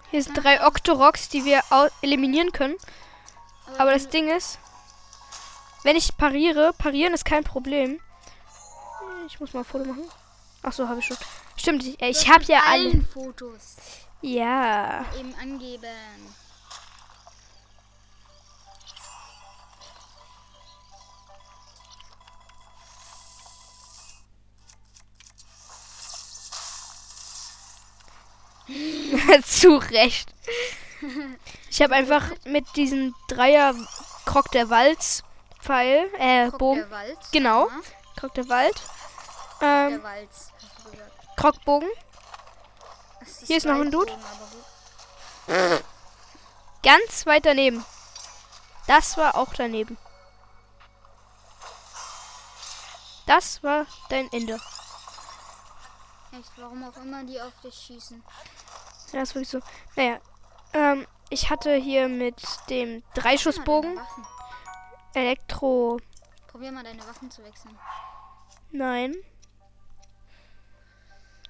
Hier 0.09 0.23
sind 0.23 0.35
drei 0.35 0.65
Octoroks, 0.65 1.29
die 1.29 1.45
wir 1.45 1.61
eliminieren 2.01 2.51
können. 2.51 2.77
Aber, 3.67 3.79
Aber 3.81 3.93
das 3.93 4.09
Ding 4.09 4.29
ist, 4.29 4.57
wenn 5.83 5.95
ich 5.95 6.15
pariere, 6.17 6.73
parieren 6.77 7.13
ist 7.13 7.25
kein 7.25 7.43
Problem. 7.43 7.99
Ich 9.27 9.39
muss 9.39 9.53
mal 9.53 9.61
ein 9.61 9.65
Foto 9.65 9.85
machen. 9.85 10.05
Ach 10.63 10.73
so, 10.73 10.87
habe 10.87 10.99
ich 10.99 11.05
schon. 11.05 11.17
Stimmt, 11.55 11.83
ich, 11.83 12.01
ich 12.01 12.29
habe 12.29 12.43
ja 12.45 12.61
alle. 12.67 12.89
allen 12.89 13.07
Fotos 13.07 13.75
Ja. 14.21 15.05
eben 15.19 15.33
angeben. 15.41 15.87
Zu 29.45 29.77
Recht. 29.77 30.33
Ich 31.73 31.81
habe 31.81 31.95
einfach 31.95 32.29
mit 32.43 32.65
diesem 32.75 33.15
Dreier 33.29 33.73
Krog 34.25 34.51
der 34.51 34.69
Walz 34.69 35.23
Pfeil, 35.61 36.09
äh, 36.17 36.49
Krog 36.49 36.59
Bogen. 36.59 36.79
Der 36.81 36.91
Wald. 36.91 37.17
Genau. 37.31 37.67
Ja, 37.67 37.79
Krog 38.15 38.33
der 38.33 38.49
Wald. 38.49 38.81
der 39.61 39.87
Ähm, 39.87 40.01
du 40.83 40.91
gesagt. 40.91 41.37
Krogbogen. 41.37 41.89
Das 43.19 43.39
Hier 43.45 43.57
ist 43.57 43.65
noch 43.65 43.79
ein 43.79 43.91
Dude. 43.91 44.11
Ganz 46.83 47.25
weit 47.25 47.45
daneben. 47.45 47.85
Das 48.87 49.17
war 49.17 49.35
auch 49.35 49.53
daneben. 49.53 49.97
Das 53.27 53.63
war 53.63 53.85
dein 54.09 54.31
Ende. 54.33 54.53
Echt, 56.31 56.51
warum 56.57 56.83
auch 56.83 56.95
immer 56.97 57.23
die 57.23 57.39
auf 57.39 57.53
dich 57.63 57.75
schießen. 57.75 58.23
Ja, 59.13 59.21
ist 59.21 59.35
wirklich 59.35 59.49
so. 59.49 59.59
Naja. 59.95 60.19
Ähm, 60.73 61.07
ich 61.29 61.49
hatte 61.49 61.75
hier 61.75 62.07
mit 62.07 62.41
dem 62.69 63.03
Dreischussbogen 63.13 63.95
Waffen. 63.95 64.25
Elektro. 65.13 65.99
Probier 66.47 66.71
mal 66.71 66.83
deine 66.83 67.05
Waffen 67.07 67.29
zu 67.29 67.43
wechseln. 67.43 67.77
Nein. 68.71 69.15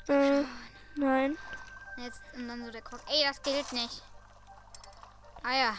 Äh, 0.07 0.43
nein. 0.95 1.37
Jetzt 1.97 2.21
und 2.35 2.47
dann 2.47 2.65
so 2.65 2.71
der 2.71 2.81
Krog. 2.81 2.99
Ey, 3.07 3.23
das 3.23 3.41
gilt 3.41 3.71
nicht. 3.73 4.01
Ah 5.43 5.55
ja. 5.55 5.73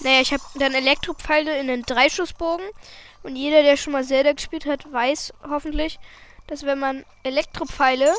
Naja, 0.00 0.20
ich 0.20 0.32
habe 0.32 0.42
dann 0.56 0.74
Elektropfeile 0.74 1.58
in 1.58 1.68
den 1.68 1.82
Dreischussbogen. 1.82 2.66
Und 3.22 3.36
jeder, 3.36 3.62
der 3.62 3.76
schon 3.76 3.92
mal 3.92 4.04
Zelda 4.04 4.32
gespielt 4.32 4.66
hat, 4.66 4.90
weiß 4.92 5.32
hoffentlich, 5.48 5.98
dass 6.46 6.64
wenn 6.64 6.78
man 6.78 7.04
Elektropfeile 7.24 8.12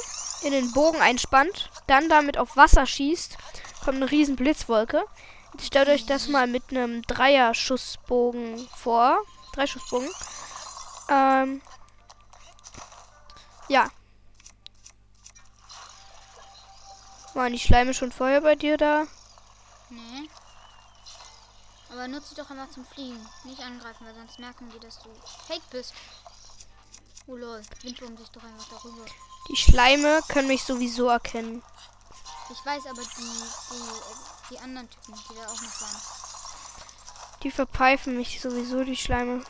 in 0.43 0.51
den 0.51 0.71
Bogen 0.73 0.99
einspannt, 0.99 1.69
dann 1.87 2.09
damit 2.09 2.37
auf 2.37 2.57
Wasser 2.57 2.85
schießt, 2.85 3.37
kommt 3.83 3.97
eine 3.97 4.11
riesen 4.11 4.35
Blitzwolke. 4.35 5.05
Stellt 5.61 5.89
euch 5.89 6.05
das 6.05 6.27
mal 6.27 6.47
mit 6.47 6.69
einem 6.69 7.01
Dreierschussbogen 7.03 8.67
vor. 8.75 9.17
Dreischussbogen. 9.53 10.09
Ähm. 11.09 11.61
Ja. 13.67 13.89
Waren 17.33 17.53
die 17.53 17.59
Schleime 17.59 17.93
schon 17.93 18.11
vorher 18.11 18.41
bei 18.41 18.55
dir 18.55 18.77
da? 18.77 19.05
Nee. 19.89 20.29
Aber 21.91 22.07
nutze 22.07 22.35
doch 22.35 22.49
einfach 22.49 22.69
zum 22.71 22.85
Fliegen. 22.85 23.19
Nicht 23.43 23.61
angreifen, 23.61 24.05
weil 24.05 24.15
sonst 24.15 24.39
merken 24.39 24.69
die, 24.73 24.79
dass 24.79 24.99
du 24.99 25.09
fake 25.47 25.69
bist. 25.71 25.93
Oh 27.27 27.35
lol. 27.35 27.61
Windwurm 27.81 28.17
sich 28.17 28.29
doch 28.29 28.43
einfach 28.43 28.69
darüber. 28.69 29.05
Die 29.49 29.55
Schleime 29.55 30.21
können 30.27 30.47
mich 30.47 30.63
sowieso 30.63 31.07
erkennen. 31.07 31.63
Ich 32.49 32.65
weiß 32.65 32.85
aber 32.87 33.01
die, 33.01 33.43
die, 33.71 34.53
die 34.53 34.59
anderen 34.59 34.89
Typen, 34.89 35.13
die 35.15 35.35
da 35.35 35.45
auch 35.47 35.61
noch 35.61 35.81
waren. 35.81 36.01
Die 37.43 37.51
verpfeifen 37.51 38.17
mich 38.17 38.41
sowieso, 38.41 38.83
die 38.83 38.95
Schleime. 38.95 39.43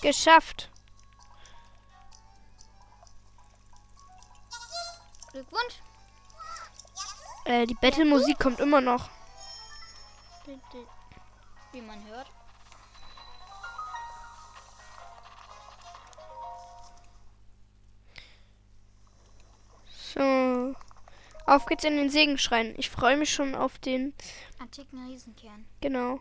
Geschafft. 0.00 0.70
Glückwunsch. 5.32 5.82
Äh, 7.44 7.66
die 7.66 7.74
Battle-Musik 7.74 8.38
kommt 8.38 8.60
immer 8.60 8.80
noch. 8.80 9.10
Wie 11.72 11.80
man 11.82 12.04
hört. 12.06 12.26
Auf 21.50 21.66
geht's 21.66 21.82
in 21.82 21.96
den 21.96 22.10
Segenschrein. 22.10 22.74
Ich 22.76 22.90
freue 22.90 23.16
mich 23.16 23.34
schon 23.34 23.56
auf 23.56 23.76
den. 23.78 24.14
Antiken 24.60 25.04
Riesenkern. 25.08 25.66
Genau. 25.80 26.20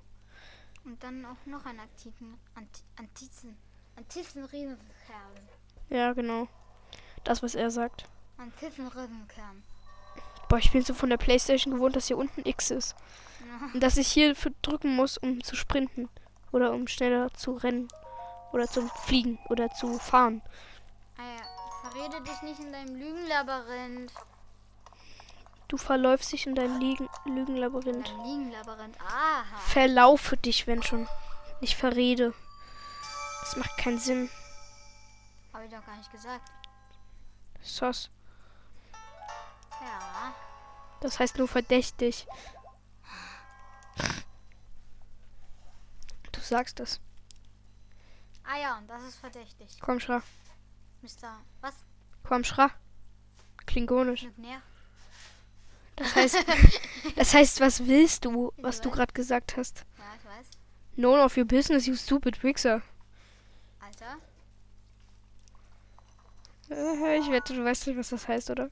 Und 0.83 1.03
dann 1.03 1.23
auch 1.23 1.45
noch 1.45 1.67
einen 1.67 1.81
antiken, 1.81 2.39
anti, 2.55 2.81
antiken, 2.97 3.55
antiken 3.95 4.45
Riesenkern. 4.45 4.79
Ja, 5.91 6.13
genau. 6.13 6.47
Das, 7.23 7.43
was 7.43 7.53
er 7.53 7.69
sagt. 7.69 8.05
Antiken 8.39 8.87
Riesenkern. 8.87 9.61
Boah, 10.49 10.57
ich 10.57 10.71
bin 10.71 10.81
so 10.81 10.95
von 10.95 11.11
der 11.11 11.17
Playstation 11.17 11.75
gewohnt, 11.75 11.95
dass 11.95 12.07
hier 12.07 12.17
unten 12.17 12.43
X 12.49 12.71
ist. 12.71 12.95
Und 13.71 13.83
dass 13.83 13.97
ich 13.97 14.07
hier 14.07 14.33
drücken 14.63 14.95
muss, 14.95 15.19
um 15.19 15.43
zu 15.43 15.55
sprinten. 15.55 16.09
Oder 16.51 16.73
um 16.73 16.87
schneller 16.87 17.31
zu 17.35 17.51
rennen. 17.51 17.87
Oder 18.51 18.65
zum 18.65 18.89
Fliegen. 19.05 19.37
Oder 19.49 19.69
zu 19.69 19.99
fahren. 19.99 20.41
Ah 21.17 21.35
ja, 21.37 21.91
verrede 21.91 22.23
dich 22.23 22.41
nicht 22.41 22.59
in 22.61 22.71
deinem 22.71 22.95
Lügenlabyrinth. 22.95 24.11
Du 25.69 25.77
verläufst 25.77 26.32
dich 26.32 26.47
in 26.47 26.55
deinem 26.55 26.79
Liegen 26.79 27.08
Lügenlabyrinth. 27.25 28.08
Dein 28.08 28.25
Lügenlabyrinth. 28.25 28.99
Aha. 29.01 29.60
Verlaufe 29.67 30.36
dich, 30.36 30.65
wenn 30.65 30.82
schon. 30.82 31.08
Nicht 31.62 31.75
verrede. 31.77 32.34
Das 33.41 33.55
macht 33.55 33.77
keinen 33.77 33.99
Sinn. 33.99 34.29
Habe 35.53 35.65
ich 35.65 35.71
doch 35.71 35.86
gar 35.86 35.95
nicht 35.95 36.12
gesagt. 36.12 36.51
Sos. 37.62 38.10
Ja. 39.79 40.34
Das 41.01 41.19
heißt 41.19 41.38
nur 41.38 41.47
verdächtig. 41.47 42.25
Du 46.32 46.39
sagst 46.41 46.79
es. 46.79 46.99
Ah 48.43 48.58
ja, 48.58 48.77
und 48.79 48.88
das 48.88 49.03
ist 49.03 49.17
verdächtig. 49.17 49.77
Komm, 49.82 49.99
Schra. 49.99 50.23
Mr. 51.03 51.39
Was? 51.62 51.75
Komm, 52.23 52.43
Schra. 52.43 52.71
Klingonisch. 53.67 54.23
Nuklear? 54.23 54.63
Das 55.99 56.15
heißt, 56.15 56.45
das 57.15 57.33
heißt, 57.33 57.62
was 57.62 57.85
willst 57.85 58.25
du, 58.25 58.51
was 58.57 58.81
du 58.81 58.89
gerade 58.89 59.13
gesagt 59.13 59.57
hast? 59.57 59.85
Ja, 59.97 60.03
ich 60.17 60.25
weiß. 60.25 60.47
None 60.95 61.21
of 61.23 61.38
your 61.38 61.45
business, 61.45 61.85
you 61.85 61.95
stupid 61.95 62.41
Wichser. 62.43 62.81
Alter. 63.79 64.17
Äh, 66.71 67.19
Ich 67.19 67.29
wette, 67.31 67.53
du 67.53 67.63
weißt 67.63 67.88
nicht, 67.88 67.97
was 67.97 68.09
das 68.09 68.27
heißt, 68.27 68.49
oder? 68.49 68.69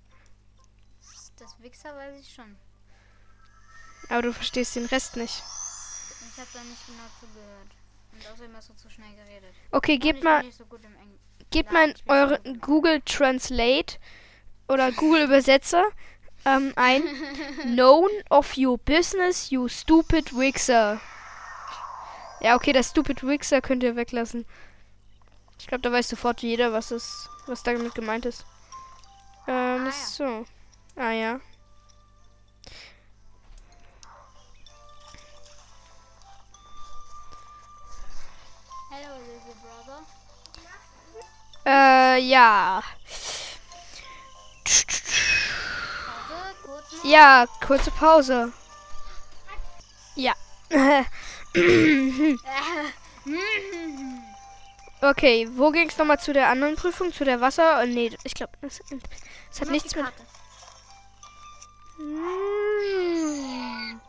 Das 1.38 1.62
Wichser 1.62 1.96
weiß 1.96 2.20
ich 2.20 2.34
schon. 2.34 2.56
Aber 4.10 4.22
du 4.24 4.34
verstehst 4.34 4.76
den 4.76 4.86
Rest 4.86 5.16
nicht. 5.18 5.44
Ich 6.32 6.38
habe 6.40 6.50
da 6.54 6.63
nicht 6.63 6.86
genau 6.86 7.04
zugehört. 7.20 7.68
Und 8.13 8.32
außerdem 8.32 8.56
hast 8.56 8.70
du 8.70 8.74
zu 8.76 8.90
schnell 8.90 9.13
geredet. 9.16 9.54
Okay, 9.72 9.98
gebt 9.98 10.24
mal, 10.24 10.44
so 10.52 10.66
gebt 11.52 11.72
mal 11.72 11.90
in 11.90 11.96
ich 11.96 12.04
bin 12.04 12.08
so 12.08 12.13
eure 12.13 12.38
gut 12.38 12.46
im 12.46 12.62
Google 12.62 13.02
Translate 13.02 13.98
oder 14.68 14.92
Google 14.92 15.24
Übersetzer 15.26 15.84
ähm, 16.48 16.74
ein. 16.76 17.04
None 17.66 18.08
of 18.30 18.58
your 18.58 18.78
business, 18.78 19.50
you 19.52 19.68
stupid 19.68 20.34
Wichser. 20.36 21.00
Ja, 22.40 22.56
okay, 22.56 22.72
das 22.74 22.90
stupid 22.92 23.24
Wichser 23.24 23.62
könnt 23.62 23.84
ihr 23.84 23.96
weglassen. 23.96 24.46
Ich 25.60 25.68
glaube, 25.68 25.82
da 25.82 25.92
weiß 25.92 26.08
sofort 26.10 26.42
jeder, 26.42 26.72
was 26.72 26.92
es, 26.92 27.30
was 27.48 27.64
damit 27.64 27.96
gemeint 27.96 28.26
ist. 28.26 28.46
Ähm, 29.48 29.84
Ah, 29.84 29.86
ja. 29.86 29.92
so. 29.92 30.46
Ah 30.96 31.12
ja. 31.12 31.40
Hello, 38.90 39.16
little 39.20 39.56
brother. 39.62 40.06
Äh, 41.66 42.20
ja. 42.22 42.82
Noch. 44.66 45.07
Ja, 47.04 47.46
kurze 47.66 47.92
Pause. 47.92 48.52
Ja. 50.16 50.34
okay, 55.02 55.48
wo 55.56 55.72
ging 55.72 55.90
es 55.90 55.98
nochmal 55.98 56.20
zu 56.20 56.34
der 56.34 56.50
anderen 56.50 56.76
Prüfung? 56.76 57.14
Zu 57.14 57.24
der 57.24 57.40
Wasser? 57.42 57.84
äh, 57.84 57.88
Nee, 57.88 58.16
ich 58.24 58.34
glaube, 58.34 58.54
das, 58.62 58.80
das 59.50 59.62
hat 59.62 59.70
nichts 59.70 59.96
mit. 59.96 60.06
Mm. 62.00 64.00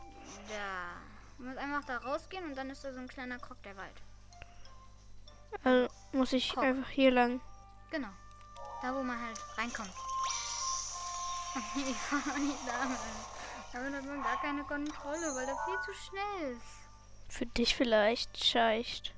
Da. 0.49 1.57
einfach 1.57 1.85
da 1.85 1.97
rausgehen 1.97 2.43
und 2.45 2.55
dann 2.55 2.69
ist 2.69 2.83
da 2.83 2.93
so 2.93 2.99
ein 2.99 3.07
kleiner 3.07 3.39
Krog 3.39 3.61
der 3.63 3.75
Wald. 3.77 3.95
Also 5.63 5.91
muss 6.11 6.33
ich 6.33 6.53
Guck. 6.53 6.63
einfach 6.63 6.89
hier 6.89 7.11
lang. 7.11 7.41
Genau. 7.91 8.09
Da, 8.81 8.93
wo 8.93 9.03
man 9.03 9.19
halt 9.19 9.37
reinkommt. 9.57 9.89
Ich 11.75 11.95
fahre 11.97 12.39
nicht 12.39 12.57
damit. 12.67 12.97
Damit 13.71 13.93
hat 13.95 14.05
man 14.05 14.23
gar 14.23 14.41
keine 14.41 14.63
Kontrolle, 14.63 15.35
weil 15.35 15.45
das 15.45 15.57
viel 15.65 15.79
zu 15.85 15.93
schnell 16.09 16.51
ist. 16.53 16.61
Für 17.37 17.45
dich 17.45 17.75
vielleicht, 17.75 18.43
scheicht. 18.43 19.13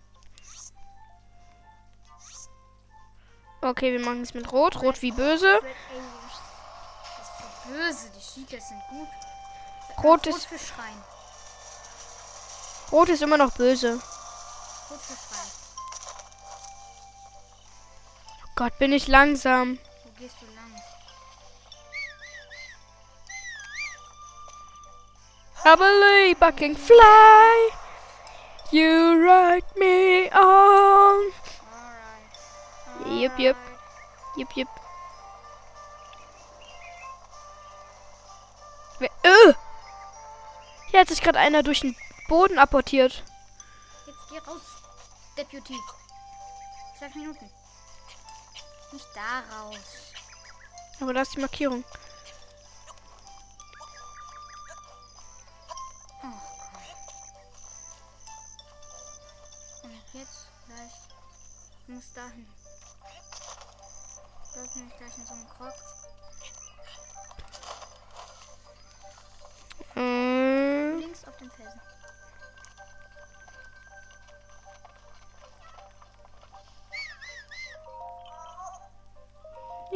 Okay, 3.62 3.91
wir 3.94 4.00
machen 4.04 4.22
es 4.24 4.34
mit 4.34 4.52
Rot. 4.52 4.82
Rot 4.82 5.02
wie 5.02 5.12
böse. 5.12 5.60
Das 5.62 7.28
ist 7.28 7.67
böse. 7.67 8.10
Die 8.12 8.20
Cheaters 8.46 8.67
sind 8.70 8.82
gut. 8.89 9.08
Rot 9.98 10.06
Rot 10.06 10.28
ist- 10.28 10.46
für 10.48 10.58
Schreien. 10.60 11.04
Rot 12.91 13.10
ist 13.10 13.22
immer 13.22 13.38
noch 13.38 13.52
böse. 13.54 13.94
Rot 13.94 15.00
für 15.00 15.13
Schreien. 15.13 15.52
Oh 18.44 18.50
Gott, 18.56 18.78
bin 18.80 18.91
ich 18.91 19.08
langsam. 19.08 19.78
Wo 20.04 20.10
gehst 20.20 20.36
du 20.41 20.46
I 25.63 25.76
believe 25.76 26.41
I 26.41 26.52
can 26.52 26.76
fly. 26.76 27.69
You 28.71 29.21
ride 29.24 29.63
me 29.78 30.30
on. 30.32 31.32
Jupp, 33.06 33.38
jupp. 33.38 33.58
Jip, 34.38 34.47
jip. 34.56 34.67
Wer, 39.00 39.10
äh! 39.24 39.54
Hier 40.89 41.00
hat 41.02 41.10
sich 41.10 41.21
gerade 41.21 41.38
einer 41.38 41.62
durch 41.63 41.82
den 41.82 41.95
Boden 42.28 42.58
apportiert. 42.58 43.24
Jetzt 44.08 44.30
geh 44.30 44.38
raus. 44.39 44.62
Deputy. 45.38 45.78
Zwölf 46.97 47.15
Minuten. 47.15 47.50
Nicht 48.91 49.08
da 49.13 49.43
raus. 49.56 49.78
Aber 51.00 51.13
da 51.13 51.21
ist 51.21 51.36
die 51.36 51.39
Markierung. 51.39 51.84
Jetzt 60.13 60.47
gleich. 60.67 60.91
Ich 61.82 61.88
muss 61.88 62.13
dahin. 62.13 62.47
Da 64.54 64.62
ist 64.63 64.76
nämlich 64.76 64.97
gleich 64.97 65.17
in 65.17 65.26
so 65.26 65.34
einem 65.34 65.50
Krog. 65.50 65.74
Mm, 69.95 71.00
Links 71.00 71.26
auf 71.26 71.38
dem 71.38 71.52
Felsen. 71.52 71.82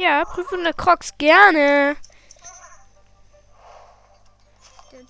ja, 0.06 0.24
prüfende 0.24 0.72
Crocs 0.72 1.12
gerne. 1.18 1.96
Okay, 4.86 5.04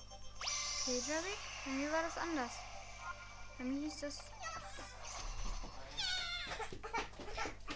Jerry? 0.86 1.34
Bei 1.64 1.70
mir 1.72 1.92
war 1.92 2.02
das 2.02 2.16
anders. 2.18 2.52
Bei 3.58 3.64
mir 3.64 3.80
hieß 3.82 4.00
das. 4.00 4.35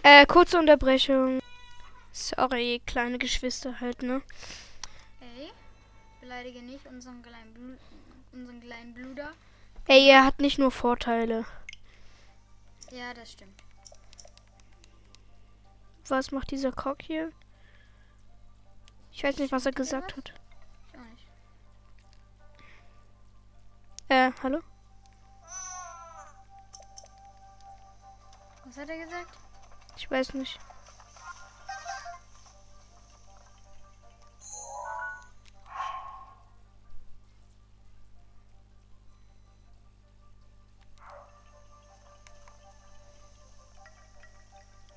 Äh, 0.03 0.27
kurze 0.27 0.59
Unterbrechung. 0.59 1.41
Sorry, 2.13 2.83
kleine 2.87 3.19
Geschwister 3.19 3.81
halt, 3.81 4.03
ne? 4.03 4.23
Ey, 5.21 5.51
beleidige 6.21 6.63
nicht 6.63 6.87
unseren 6.87 7.23
kleinen, 7.23 7.55
Blu 7.55 7.77
unseren 8.33 8.61
kleinen 8.61 8.95
Bluder. 8.95 9.31
Ey, 9.87 10.09
er 10.09 10.25
hat 10.25 10.41
nicht 10.41 10.59
nur 10.59 10.71
Vorteile. 10.71 11.45
Ja, 12.91 13.15
das 13.15 13.33
stimmt. 13.33 13.63
Was 16.09 16.33
macht 16.33 16.51
dieser 16.51 16.73
Croc 16.73 17.03
hier? 17.03 17.31
Ich 19.13 19.23
weiß 19.23 19.39
nicht, 19.39 19.53
was 19.53 19.67
er 19.67 19.73
gesagt 19.73 20.17
hat. 20.17 20.33
Ich 20.89 20.99
auch 20.99 21.05
nicht. 21.05 21.27
Äh, 24.09 24.33
hallo? 24.43 24.61
Was 28.71 28.77
hat 28.77 28.89
er 28.89 29.05
gesagt? 29.05 29.37
Ich 29.97 30.09
weiß 30.09 30.33
nicht. 30.35 30.61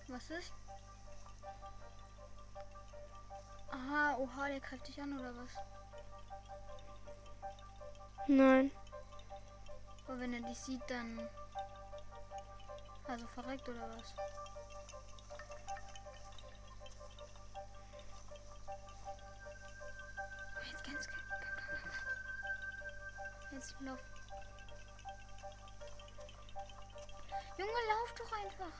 Was 0.07 0.29
ist? 0.29 0.53
Aha, 3.71 4.17
oha, 4.19 4.47
der 4.49 4.59
greift 4.59 4.87
dich 4.87 5.01
an 5.01 5.19
oder 5.19 5.33
was? 5.35 5.49
Nein. 8.27 8.71
Aber 10.05 10.19
wenn 10.19 10.33
er 10.35 10.41
dich 10.41 10.59
sieht, 10.59 10.87
dann. 10.87 11.27
Also 13.07 13.27
verreckt 13.27 13.67
oder 13.67 13.81
was? 13.97 14.13
Jetzt 20.71 20.83
ganz. 20.83 21.07
Jetzt 23.51 23.75
lauf. 23.81 23.99
Junge, 27.57 27.71
lauf 27.89 28.13
doch 28.17 28.31
einfach. 28.31 28.73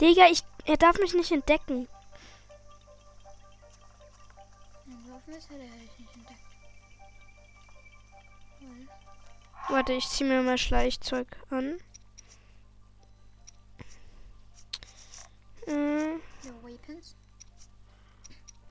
Digga, 0.00 0.26
ich, 0.26 0.44
er 0.64 0.76
darf 0.76 0.98
mich 0.98 1.14
nicht 1.14 1.32
entdecken. 1.32 1.88
Wenn 4.84 5.08
laufen 5.08 5.32
ist, 5.32 5.50
hat 5.50 5.56
er 5.56 5.78
dich 5.78 5.98
nicht 5.98 6.14
entdeckt. 6.14 6.38
Warte, 9.68 9.92
ich 9.94 10.08
zieh 10.08 10.24
mir 10.24 10.42
mal 10.42 10.58
Schleichzeug 10.58 11.28
an. 11.50 11.78
Äh, 15.66 16.12
Ja, 16.12 16.52
Weapons. 16.62 17.14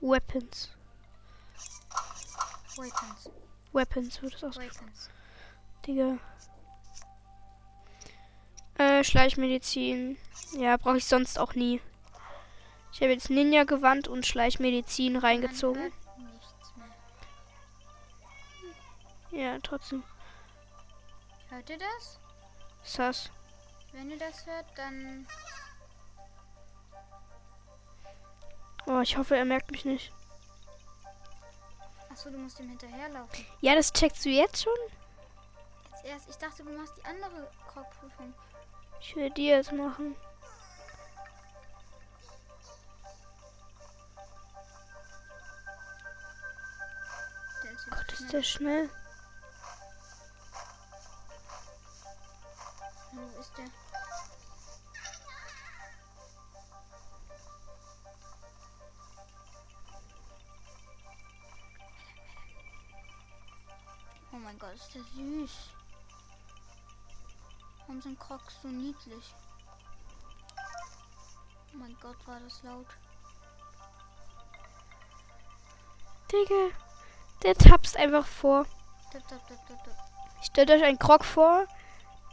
Weapons. 0.00 0.70
Weapons. 2.76 3.30
Weapons 3.72 4.22
wird 4.22 4.34
es 4.34 4.44
aus. 4.44 4.56
Weapons. 4.56 5.10
Digga. 5.86 6.18
Äh, 8.78 9.04
Schleichmedizin. 9.04 10.16
Ja, 10.58 10.76
brauche 10.76 10.98
ich 10.98 11.04
sonst 11.06 11.38
auch 11.38 11.54
nie. 11.54 11.80
Ich 12.92 13.00
habe 13.00 13.12
jetzt 13.12 13.30
Ninja-Gewand 13.30 14.08
und 14.08 14.26
Schleichmedizin 14.26 15.16
reingezogen. 15.16 15.92
Ja, 19.30 19.58
trotzdem. 19.62 20.02
Hört 21.48 21.70
ihr 21.70 21.78
das? 21.78 22.18
Sass. 22.82 23.30
Wenn 23.92 24.10
ihr 24.10 24.18
das 24.18 24.44
hört, 24.46 24.66
dann. 24.76 25.26
Oh, 28.86 29.00
ich 29.00 29.16
hoffe, 29.16 29.36
er 29.36 29.44
merkt 29.44 29.70
mich 29.70 29.84
nicht. 29.84 30.12
Achso, 32.10 32.30
du 32.30 32.38
musst 32.38 32.60
ihm 32.60 32.68
hinterherlaufen. 32.68 33.46
Ja, 33.60 33.74
das 33.74 33.92
checkst 33.92 34.24
du 34.24 34.28
jetzt 34.28 34.62
schon? 34.62 34.72
Jetzt 35.92 36.04
erst. 36.04 36.30
Ich 36.30 36.36
dachte, 36.36 36.64
du 36.64 36.70
machst 36.70 36.94
die 36.96 37.04
andere 37.04 37.50
Krogprüfung. 37.72 38.34
Ich 39.00 39.16
will 39.16 39.30
die 39.30 39.46
jetzt 39.46 39.72
machen. 39.72 40.16
Der 47.64 47.72
ist 47.72 47.90
Gott, 47.90 48.12
ist 48.12 48.32
der 48.32 48.42
schnell. 48.42 48.90
Ist 64.92 64.94
der 64.94 65.24
süß. 65.24 65.50
Warum 67.80 68.02
sind 68.02 68.18
Crocs 68.18 68.56
so 68.62 68.68
niedlich? 68.68 69.34
Oh 71.72 71.78
mein 71.78 71.96
Gott, 72.00 72.16
war 72.26 72.38
das 72.40 72.62
laut. 72.62 72.86
Digga. 76.30 76.74
Der 77.42 77.54
tapst 77.54 77.96
einfach 77.96 78.26
vor. 78.26 78.66
Tipp, 79.10 79.22
tipp, 79.28 79.40
tipp. 79.46 79.78
Stellt 80.42 80.70
euch 80.70 80.82
einen 80.82 80.98
Krog 80.98 81.24
vor, 81.24 81.66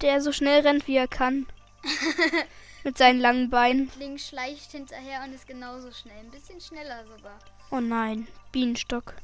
der 0.02 0.22
so 0.22 0.32
schnell 0.32 0.62
rennt, 0.62 0.88
wie 0.88 0.98
er 0.98 1.08
kann. 1.08 1.48
Mit 2.84 2.98
seinen 2.98 3.20
langen 3.20 3.50
Beinen. 3.50 3.92
Ling 3.98 4.18
schleicht 4.18 4.72
hinterher 4.72 5.24
und 5.24 5.34
ist 5.34 5.48
genauso 5.48 5.92
schnell. 5.92 6.20
Ein 6.20 6.32
bisschen 6.32 6.62
schneller 6.62 7.06
sogar. 7.06 7.40
Oh 7.72 7.80
nein, 7.80 8.28
Bienenstock. 8.52 9.16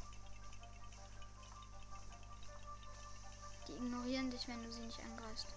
Dich, 4.46 4.54
wenn 4.54 4.64
du 4.64 4.72
sie 4.72 4.82
nicht 4.82 5.00
angreifst. 5.00 5.48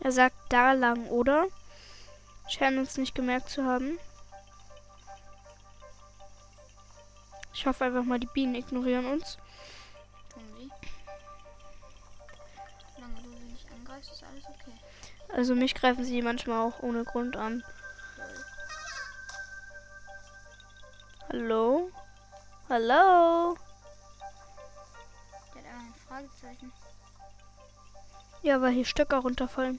Er 0.00 0.12
sagt 0.12 0.36
da 0.48 0.72
lang, 0.72 1.06
oder? 1.06 1.46
Scheinen 2.48 2.80
uns 2.80 2.96
nicht 2.96 3.14
gemerkt 3.14 3.48
zu 3.48 3.64
haben. 3.64 3.98
Ich 7.54 7.66
hoffe 7.66 7.84
einfach 7.84 8.02
mal, 8.02 8.18
die 8.18 8.26
Bienen 8.26 8.56
ignorieren 8.56 9.06
uns. 9.06 9.38
Tun 10.32 10.42
sie. 10.58 10.70
Solange 12.94 13.22
du 13.22 13.30
sie 13.30 13.44
nicht 13.44 13.70
angreifst, 13.70 14.12
ist 14.12 14.24
alles 14.24 14.44
okay. 14.46 14.76
Also 15.32 15.54
mich 15.54 15.74
greifen 15.74 16.04
sie 16.04 16.20
manchmal 16.20 16.66
auch 16.66 16.80
ohne 16.80 17.04
Grund 17.04 17.36
an. 17.36 17.62
Hallo? 21.30 21.90
Hallo? 22.68 23.56
Fragezeichen. 26.22 26.72
Ja, 28.42 28.60
weil 28.60 28.72
hier 28.72 28.84
Stöcker 28.84 29.18
runterfallen. 29.18 29.78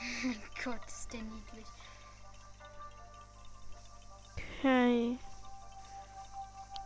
Gott, 0.64 0.80
ist 0.86 1.12
der 1.12 1.22
niedlich. 1.22 1.66
Okay. 4.58 5.18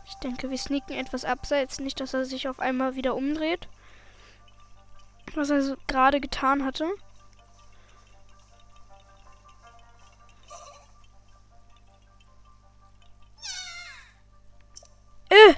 Ich 0.05 0.15
denke, 0.15 0.49
wir 0.49 0.57
sneaken 0.57 0.93
etwas 0.93 1.25
abseits. 1.25 1.79
Nicht, 1.79 1.99
dass 1.99 2.13
er 2.13 2.25
sich 2.25 2.47
auf 2.47 2.59
einmal 2.59 2.95
wieder 2.95 3.15
umdreht. 3.15 3.67
Was 5.35 5.49
er 5.49 5.61
so 5.61 5.75
gerade 5.87 6.21
getan 6.21 6.63
hatte. 6.63 6.85
Äh! 15.29 15.55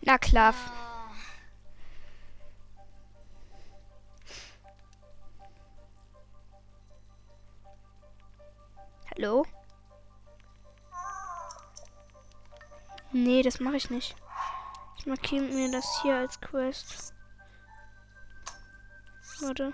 Na 0.00 0.16
klar. 0.18 0.54
Nee, 13.24 13.40
das 13.42 13.58
mache 13.58 13.76
ich 13.76 13.88
nicht. 13.88 14.14
Ich 14.98 15.06
markiere 15.06 15.44
mir 15.44 15.72
das 15.72 16.02
hier 16.02 16.14
als 16.14 16.38
Quest. 16.42 17.14
Warte. 19.40 19.72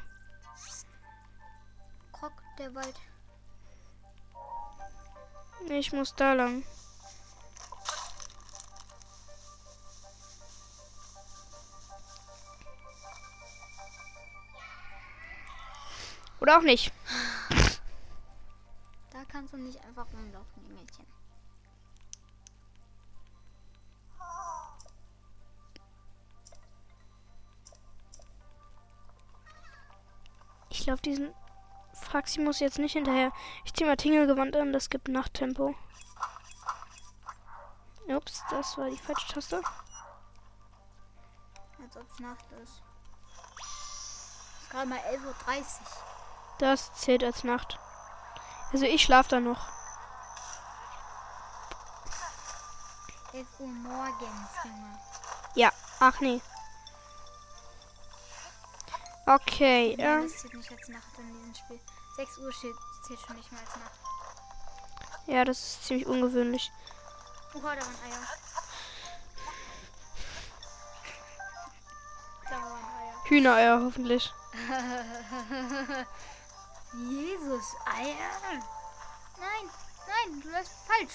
Krog, 2.12 2.32
der 2.58 2.72
Wald. 2.76 2.94
Nee, 5.66 5.80
ich 5.80 5.92
muss 5.92 6.14
da 6.14 6.34
lang. 6.34 6.62
Oder 16.38 16.58
auch 16.58 16.62
nicht. 16.62 16.92
Da 19.10 19.24
kannst 19.24 19.52
du 19.52 19.56
nicht 19.56 19.84
einfach 19.84 20.06
rumlaufen, 20.12 20.62
die 20.62 20.72
Mädchen. 20.72 21.19
Laufe 31.00 31.16
diesen 31.16 31.34
Fraximus 31.94 32.60
jetzt 32.60 32.78
nicht 32.78 32.92
hinterher. 32.92 33.32
Ich 33.64 33.72
ziehe 33.72 33.88
mal 33.88 33.96
Tingelgewand 33.96 34.54
an, 34.56 34.72
das 34.72 34.90
gibt 34.90 35.08
Nachttempo. 35.08 35.74
Ups, 38.08 38.42
das 38.50 38.76
war 38.76 38.90
die 38.90 38.98
falsche 38.98 39.32
Taste. 39.32 39.62
Als 41.82 41.96
ob 41.96 42.10
es 42.12 42.18
Nacht 42.18 42.44
ist. 42.62 42.82
Es 43.60 44.62
ist 44.62 44.70
gerade 44.70 44.88
mal 44.88 44.98
11.30 44.98 45.24
Uhr. 45.26 45.64
Das 46.58 46.92
zählt 46.94 47.24
als 47.24 47.44
Nacht. 47.44 47.78
Also 48.72 48.84
ich 48.84 49.02
schlafe 49.02 49.30
da 49.30 49.40
noch. 49.40 49.68
11 53.32 53.46
Uhr 53.60 53.68
morgens, 53.68 54.50
Junge. 54.64 54.98
Ja, 55.54 55.70
ach 56.00 56.20
nee. 56.20 56.40
Okay, 59.26 59.94
Ja, 59.98 60.16
ähm, 60.16 60.22
das 60.24 60.38
zählt 60.38 60.54
nicht 60.54 60.70
als 60.72 60.88
Nacht 60.88 61.18
in 61.18 61.33
diesem 61.33 61.54
Spiel. 61.54 61.80
6 62.16 62.38
Uhr 62.38 62.52
steht, 62.52 62.74
zählt 63.06 63.20
schon 63.20 63.37
nicht 63.37 63.52
mehr 63.52 63.61
als 63.61 63.76
Nacht. 63.76 63.92
ja, 65.26 65.44
das 65.44 65.59
ist 65.59 65.85
ziemlich 65.87 66.06
ungewöhnlich. 66.06 66.70
Oha, 67.54 67.74
da 67.74 67.83
waren 67.83 67.96
Eier. 68.04 68.26
Da 72.44 72.56
waren 72.56 72.85
Eier. 72.85 73.14
Hühnereier 73.24 73.80
hoffentlich. 73.85 74.33
Jesus, 76.92 77.64
Eier. 77.87 78.61
Nein, 79.38 79.70
nein, 80.09 80.40
du 80.42 80.48
läufst 80.50 80.72
falsch. 80.87 81.14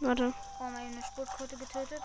Warte. 0.00 0.32
Oh, 0.60 0.64
meine 0.64 1.02
Sportkröte 1.02 1.56
getötet. 1.56 2.02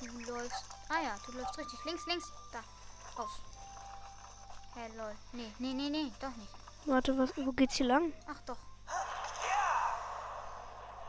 Du 0.00 0.32
läufst. 0.32 0.64
Ah 0.88 1.00
ja, 1.02 1.16
du 1.26 1.32
läufst 1.32 1.58
richtig. 1.58 1.84
Links, 1.84 2.06
links. 2.06 2.32
Da. 2.52 2.58
Raus. 3.18 3.30
Hey, 4.74 4.90
lol. 4.96 5.14
Nee, 5.32 5.52
nee, 5.58 5.72
nee, 5.72 5.88
nee. 5.88 6.12
Doch 6.20 6.34
nicht. 6.36 6.52
Warte, 6.84 7.16
was, 7.18 7.30
wo 7.36 7.52
geht's 7.52 7.76
hier 7.76 7.86
lang? 7.86 8.12
Ach 8.28 8.40
doch. 8.46 8.58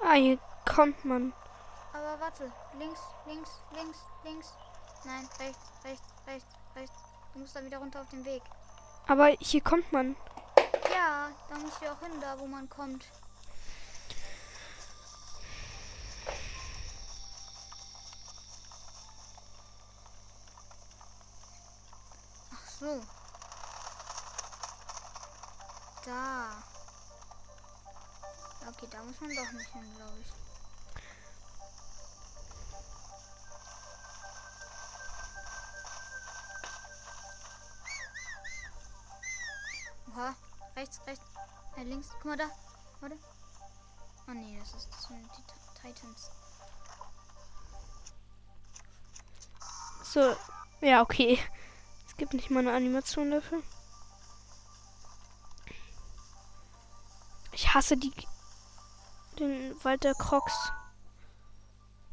Ah, 0.03 0.13
hier 0.13 0.39
kommt 0.65 1.03
man. 1.03 1.33
Aber 1.93 2.19
warte. 2.19 2.51
Links, 2.79 2.99
links, 3.25 3.49
links, 3.73 3.97
links. 4.23 4.53
Nein, 5.03 5.27
rechts, 5.39 5.71
rechts, 5.83 6.07
rechts, 6.25 6.47
rechts. 6.75 6.95
Du 7.33 7.39
musst 7.39 7.55
dann 7.55 7.65
wieder 7.65 7.79
runter 7.79 8.01
auf 8.01 8.09
den 8.09 8.23
Weg. 8.25 8.41
Aber 9.07 9.27
hier 9.39 9.61
kommt 9.61 9.91
man. 9.91 10.15
Ja, 10.91 11.29
da 11.49 11.57
musst 11.57 11.81
du 11.81 11.91
auch 11.91 11.99
hin, 11.99 12.19
da 12.21 12.39
wo 12.39 12.47
man 12.47 12.69
kommt. 12.69 13.05
So. 22.79 23.01
Da. 26.05 26.63
Okay, 28.69 28.87
da 28.91 29.03
muss 29.03 29.19
man 29.21 29.35
doch 29.35 29.51
nicht 29.51 29.71
hin, 29.73 29.95
glaube 29.95 30.19
ich. 30.21 30.27
Oha, 40.09 40.35
rechts, 40.75 40.99
rechts, 41.05 41.23
äh, 41.77 41.83
links. 41.83 42.09
Guck 42.13 42.25
mal 42.25 42.37
da. 42.37 42.49
Warte. 43.01 43.17
Oh 44.27 44.31
nee, 44.31 44.57
das 44.59 44.73
ist 44.73 44.89
das 44.91 45.03
sind 45.03 45.29
die 45.37 45.41
Ti- 45.43 45.93
Titans. 45.93 46.31
So, 50.03 50.35
ja, 50.81 51.01
okay. 51.01 51.39
Es 52.17 52.19
gibt 52.19 52.33
nicht 52.33 52.49
mal 52.49 52.61
eine 52.61 52.73
Animation 52.73 53.29
dafür. 53.29 53.61
Ich 57.51 57.75
hasse 57.75 57.95
die 57.95 58.11
den 59.37 59.75
Wald 59.83 60.03
der 60.03 60.15
Crocs. 60.15 60.71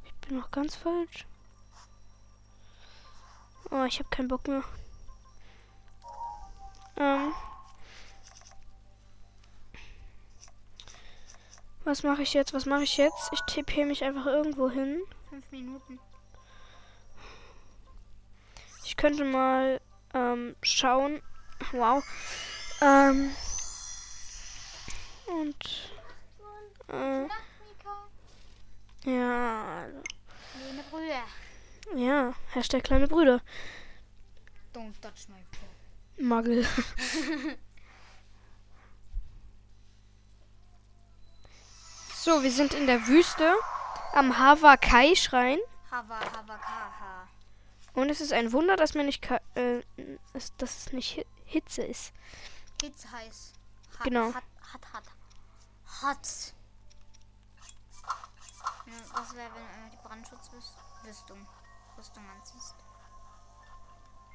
Ich 0.05 0.13
bin 0.29 0.37
noch 0.39 0.51
ganz 0.51 0.77
falsch. 0.77 1.27
Oh, 3.71 3.85
ich 3.85 3.99
habe 3.99 4.11
keinen 4.11 4.29
Bock 4.29 4.47
mehr. 4.47 4.63
Ähm. 6.99 7.33
Was 11.85 12.03
mache 12.03 12.21
ich 12.21 12.35
jetzt? 12.35 12.53
Was 12.53 12.67
mache 12.67 12.83
ich 12.83 12.99
jetzt? 12.99 13.33
Ich 13.33 13.41
tippe 13.47 13.87
mich 13.87 14.05
einfach 14.05 14.27
irgendwo 14.27 14.69
hin. 14.69 15.03
Fünf 15.31 15.51
Minuten. 15.51 15.99
Ich 18.85 18.99
könnte 18.99 19.25
mal 19.25 19.81
ähm, 20.15 20.57
schauen. 20.63 21.21
Wow. 21.73 22.05
Ähm, 22.81 23.35
und 25.27 25.91
äh, 26.89 27.27
ja, 29.05 29.87
Kleine 30.53 30.83
Brüder. 30.91 31.25
ja, 31.95 32.35
Hashtag 32.53 32.85
kleine 32.85 33.09
Brüder. 33.09 33.41
Don't 34.75 34.95
touch 35.01 35.29
my 35.29 35.43
phone. 35.53 35.69
Magel. 36.27 36.65
so, 42.15 42.43
wir 42.43 42.51
sind 42.51 42.75
in 42.75 42.87
der 42.87 43.07
Wüste 43.07 43.55
am 44.13 44.39
Havakai-Schrein. 44.39 45.59
Hava, 45.91 46.19
Hava, 46.21 46.57
Kaha. 46.57 47.29
Und 47.95 48.11
es 48.11 48.21
ist 48.21 48.33
ein 48.33 48.53
Wunder, 48.53 48.77
dass 48.77 48.95
mir 48.95 49.05
nicht 49.05 49.23
ka 49.23 49.41
äh, 49.55 49.83
es- 50.33 50.55
dass 50.57 50.77
es 50.87 50.93
nicht 50.93 51.17
Hi- 51.19 51.27
Hitze 51.45 51.83
ist. 51.83 52.13
Hitze 52.83 53.11
heiß. 53.11 53.53
Hat, 53.99 54.05
Genau. 54.05 54.33
Hat, 54.35 54.45
hat, 54.73 54.93
hat. 54.93 55.05
Hat. 56.03 56.55
Was 59.15 59.35
wäre, 59.35 59.51
wenn 59.55 59.91
du 59.91 59.97
die 59.97 60.03
Brandschutzrüstung 60.09 61.47
Rüstung 61.97 62.25
anziehst? 62.37 62.75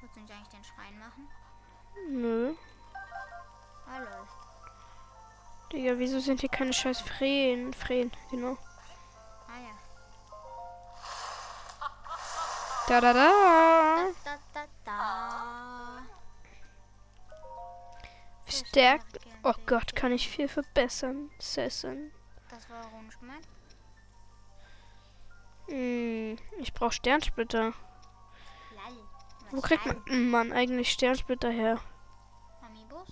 Wolltest 0.00 0.16
du 0.16 0.20
nicht 0.20 0.32
eigentlich 0.32 0.48
den 0.48 0.64
Schrein 0.64 0.98
machen? 0.98 1.28
Nö. 2.08 2.54
Hallo. 3.86 4.26
Digga, 5.72 5.98
wieso 5.98 6.18
sind 6.20 6.40
hier 6.40 6.48
keine 6.48 6.72
scheiß 6.72 7.00
Frähen? 7.00 7.72
Frähen, 7.74 8.10
genau. 8.30 8.56
Ah 9.48 9.58
ja. 9.60 9.74
Da, 12.88 13.00
da, 13.00 13.12
da. 13.12 14.08
Stärkt. 18.50 19.18
Oh 19.42 19.54
Gott, 19.66 19.94
kann 19.94 20.12
ich 20.12 20.28
viel 20.28 20.48
verbessern. 20.48 21.30
Sessen. 21.38 22.12
Das 22.50 22.68
war 22.68 22.82
gemeint. 23.20 23.48
Hm, 25.68 26.36
ich 26.58 26.72
brauche 26.74 26.92
Sternsplitter. 26.92 27.72
Wo 29.52 29.60
kriegt 29.60 29.84
man, 30.08 30.52
eigentlich 30.52 30.92
Sternsplitter 30.92 31.50
her? 31.50 31.80
Amiibos? 32.62 33.08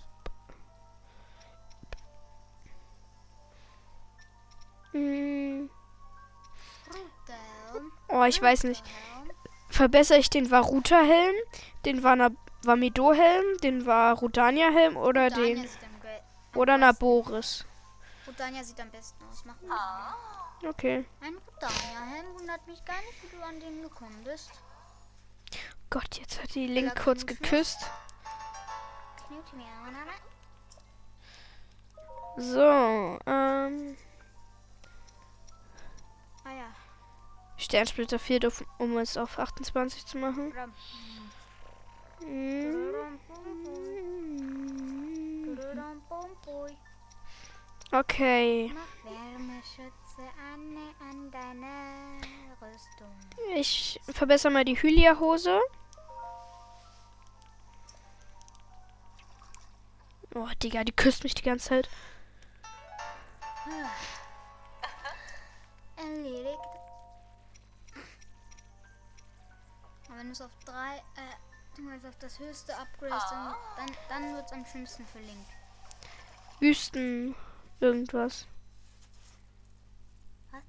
Hm, 4.92 5.70
oh, 8.08 8.24
ich 8.24 8.40
weiß 8.40 8.64
nicht. 8.64 8.84
Verbessere 9.68 10.18
ich 10.18 10.30
den 10.30 10.50
Varuta-Helm, 10.50 11.34
den 11.84 12.02
Vana- 12.62 12.72
Vamido-Helm, 12.72 13.58
den 13.62 13.86
Varudania-Helm 13.86 14.96
oder 14.96 15.24
Rudania 15.24 15.46
den. 15.54 15.68
sieht 15.68 15.82
am 15.84 16.00
ge- 16.00 16.20
am 16.54 16.58
Oder 16.60 16.78
Naboris? 16.78 17.64
Rudania 18.26 18.62
sieht 18.64 18.80
am 18.80 18.90
besten 18.90 19.22
aus. 19.24 19.44
Mach 19.44 19.60
mal. 19.62 20.14
Okay. 20.68 21.04
Ein 21.20 21.36
Rudania-Helm 21.36 22.34
wundert 22.38 22.66
mich 22.66 22.84
gar 22.84 22.96
nicht, 22.96 23.22
wie 23.22 23.36
du 23.36 23.42
an 23.42 23.60
den 23.60 23.82
gekommen 23.82 24.22
bist. 24.24 24.50
Gott, 25.90 26.18
jetzt 26.18 26.42
hat 26.42 26.54
die 26.54 26.66
Link 26.66 26.92
Bella 26.94 27.02
kurz 27.02 27.24
geküsst. 27.24 27.78
Oder? 29.30 29.48
So, 32.36 33.18
ähm. 33.26 33.96
Ah 36.44 36.50
ja. 36.52 36.66
Sternsplitter 37.56 38.18
fehlt, 38.18 38.44
auf, 38.46 38.62
um 38.78 38.96
es 38.98 39.16
auf 39.16 39.38
28 39.38 40.06
zu 40.06 40.18
machen. 40.18 40.52
Ram. 40.52 40.72
Okay. 47.90 48.72
Ich 53.54 54.00
verbessere 54.10 54.52
mal 54.52 54.64
die 54.64 54.80
Hylia-Hose. 54.80 55.60
Oh, 60.34 60.48
Digga, 60.62 60.84
die 60.84 60.92
küsst 60.92 61.24
mich 61.24 61.34
die 61.34 61.42
ganze 61.42 61.68
Zeit. 61.68 61.88
Erledigt. 65.96 66.58
Wenn 70.08 70.26
du 70.26 70.32
es 70.32 70.40
auf 70.40 70.50
drei, 70.64 70.96
äh, 71.16 71.47
du 71.78 71.90
es 71.90 72.04
auf 72.04 72.18
das 72.18 72.38
höchste 72.38 72.76
upgradest, 72.76 73.26
dann, 73.30 73.54
dann, 73.76 73.96
dann 74.08 74.34
wird 74.34 74.46
es 74.46 74.52
am 74.52 74.66
schlimmsten 74.66 75.06
für 75.06 75.20
Link. 75.20 75.46
Wüsten. 76.60 77.34
Irgendwas. 77.80 78.46
Was? 80.50 80.62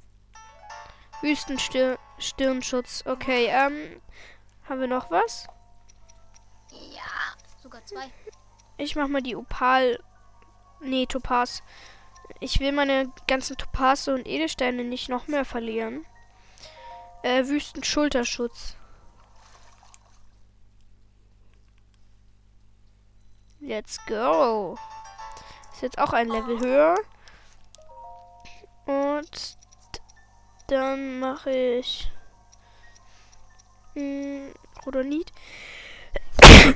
Wüstenstirnschutz. 1.21 3.03
Okay, 3.05 3.47
ähm. 3.47 4.01
Haben 4.67 4.81
wir 4.81 4.87
noch 4.87 5.09
was? 5.09 5.47
Ja. 6.71 7.01
Sogar 7.63 7.83
zwei. 7.85 8.11
Ich 8.77 8.95
mach 8.95 9.07
mal 9.07 9.23
die 9.23 9.35
Opal. 9.35 9.99
Nee, 10.79 11.07
Topaz. 11.07 11.63
Ich 12.39 12.59
will 12.59 12.71
meine 12.71 13.11
ganzen 13.27 13.57
Topaze 13.57 14.13
und 14.13 14.27
Edelsteine 14.27 14.83
nicht 14.83 15.09
noch 15.09 15.27
mehr 15.27 15.43
verlieren. 15.43 16.05
Äh, 17.23 17.47
Wüstenschulterschutz. 17.47 18.75
Let's 23.61 23.99
go. 24.05 24.77
Ist 25.73 25.81
jetzt 25.81 25.97
auch 25.99 26.13
ein 26.13 26.29
Level 26.29 26.59
höher. 26.59 26.95
Und 28.85 29.57
dann 30.67 31.19
mache 31.19 31.51
ich 31.51 32.11
hm, 33.93 34.53
Rodonit. 34.85 35.31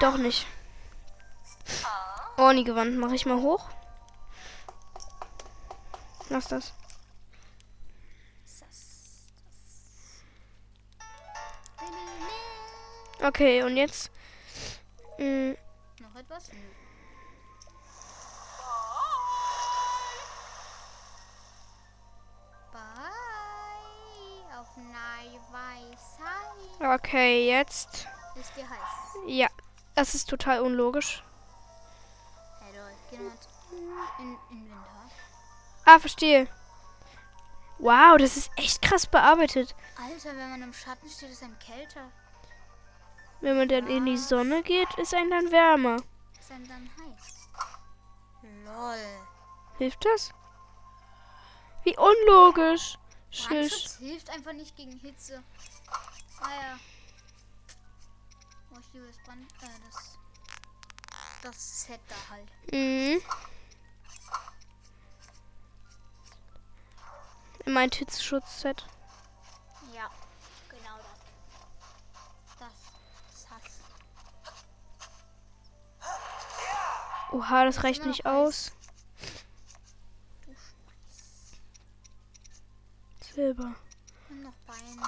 Doch 0.00 0.16
nicht. 0.16 0.46
Orni-Gewand 2.36 2.98
mache 2.98 3.14
ich 3.14 3.26
mal 3.26 3.40
hoch. 3.40 3.68
Lass 6.28 6.48
das. 6.48 6.72
Okay, 13.22 13.62
und 13.62 13.76
jetzt. 13.76 14.10
hm, 15.18 15.50
Mh, 15.50 15.56
Bye. 22.72 22.80
Auf 24.58 24.66
Weisheit. 25.52 26.98
okay, 26.98 27.48
jetzt. 27.48 28.08
Ist 28.34 28.56
dir 28.56 28.68
heiß. 28.68 28.78
Ja, 29.28 29.46
das 29.94 30.16
ist 30.16 30.28
total 30.28 30.60
unlogisch. 30.62 31.22
Hey, 32.60 32.76
lol. 32.76 33.30
In. 34.50 34.72
Ah, 35.84 36.00
verstehe. 36.00 36.48
Wow, 37.78 38.16
das 38.18 38.36
ist 38.36 38.50
echt 38.56 38.82
krass 38.82 39.06
bearbeitet. 39.06 39.76
Alter, 39.96 40.36
wenn 40.36 40.50
man 40.50 40.62
im 40.62 40.72
Schatten 40.72 41.08
steht, 41.08 41.30
ist 41.30 41.44
einem 41.44 41.58
kälter. 41.60 42.10
Wenn 43.40 43.56
man 43.56 43.68
dann 43.68 43.86
in 43.86 44.06
die 44.06 44.16
Sonne 44.16 44.62
geht, 44.62 44.92
ist 44.94 45.14
einem 45.14 45.30
dann 45.30 45.52
wärmer. 45.52 45.98
Einem 46.50 46.68
dann 46.68 46.90
heiß. 46.98 47.48
Lol. 48.64 49.26
Hilft 49.78 50.04
das? 50.04 50.30
Wie 51.82 51.96
unlogisch. 51.96 52.96
Schisch. 53.30 53.96
Hilft 53.98 54.30
einfach 54.30 54.52
nicht 54.52 54.76
gegen 54.76 54.92
Hitze. 55.00 55.42
Ah 56.40 56.50
ja. 56.50 56.78
Oh, 58.72 58.78
ich 58.78 58.92
liebe 58.92 59.06
das 59.06 59.18
Brand... 59.24 59.52
Äh, 59.62 59.80
das... 59.90 60.18
Das 61.42 61.82
Set 61.82 62.00
da 62.08 62.14
halt. 62.30 62.48
Mhm. 62.72 63.20
Mein 67.66 67.90
Hitzeschutzset. 67.90 68.86
Oha, 77.34 77.64
das 77.64 77.82
reicht 77.82 78.06
nicht 78.06 78.26
aus. 78.26 78.72
Silber. 83.34 83.74
Und 84.30 84.42
noch 84.44 84.52
Beine. 84.64 85.02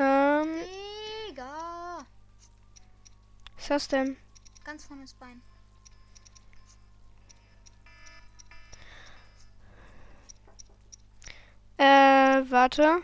Ähm, 0.00 0.52
Digga. 1.28 2.04
was 3.56 3.68
das 3.68 3.86
denn? 3.86 4.16
Ganz 4.64 4.84
vorne 4.84 5.04
ist 5.04 5.16
Bein. 5.20 5.40
Äh, 11.76 12.50
warte. 12.50 13.00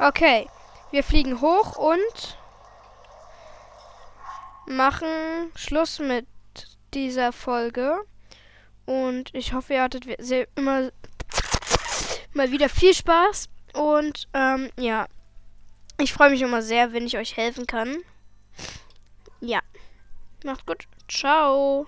Okay. 0.00 0.50
Wir 0.90 1.04
fliegen 1.04 1.40
hoch 1.40 1.76
und 1.76 2.36
machen 4.66 5.06
Schluss 5.54 5.98
mit 5.98 6.26
dieser 6.94 7.32
Folge. 7.32 7.98
Und 8.84 9.34
ich 9.34 9.52
hoffe, 9.52 9.74
ihr 9.74 9.82
hattet 9.82 10.06
immer 10.56 10.90
mal 12.32 12.50
wieder 12.50 12.68
viel 12.68 12.94
Spaß. 12.94 13.48
Und 13.74 14.28
ähm, 14.34 14.70
ja, 14.78 15.06
Ich 15.98 16.12
freue 16.12 16.30
mich 16.30 16.42
immer 16.42 16.62
sehr, 16.62 16.92
wenn 16.92 17.06
ich 17.06 17.16
euch 17.16 17.36
helfen 17.36 17.66
kann. 17.66 17.98
Ja. 19.40 19.60
Macht 20.44 20.66
gut. 20.66 20.88
Ciao. 21.08 21.86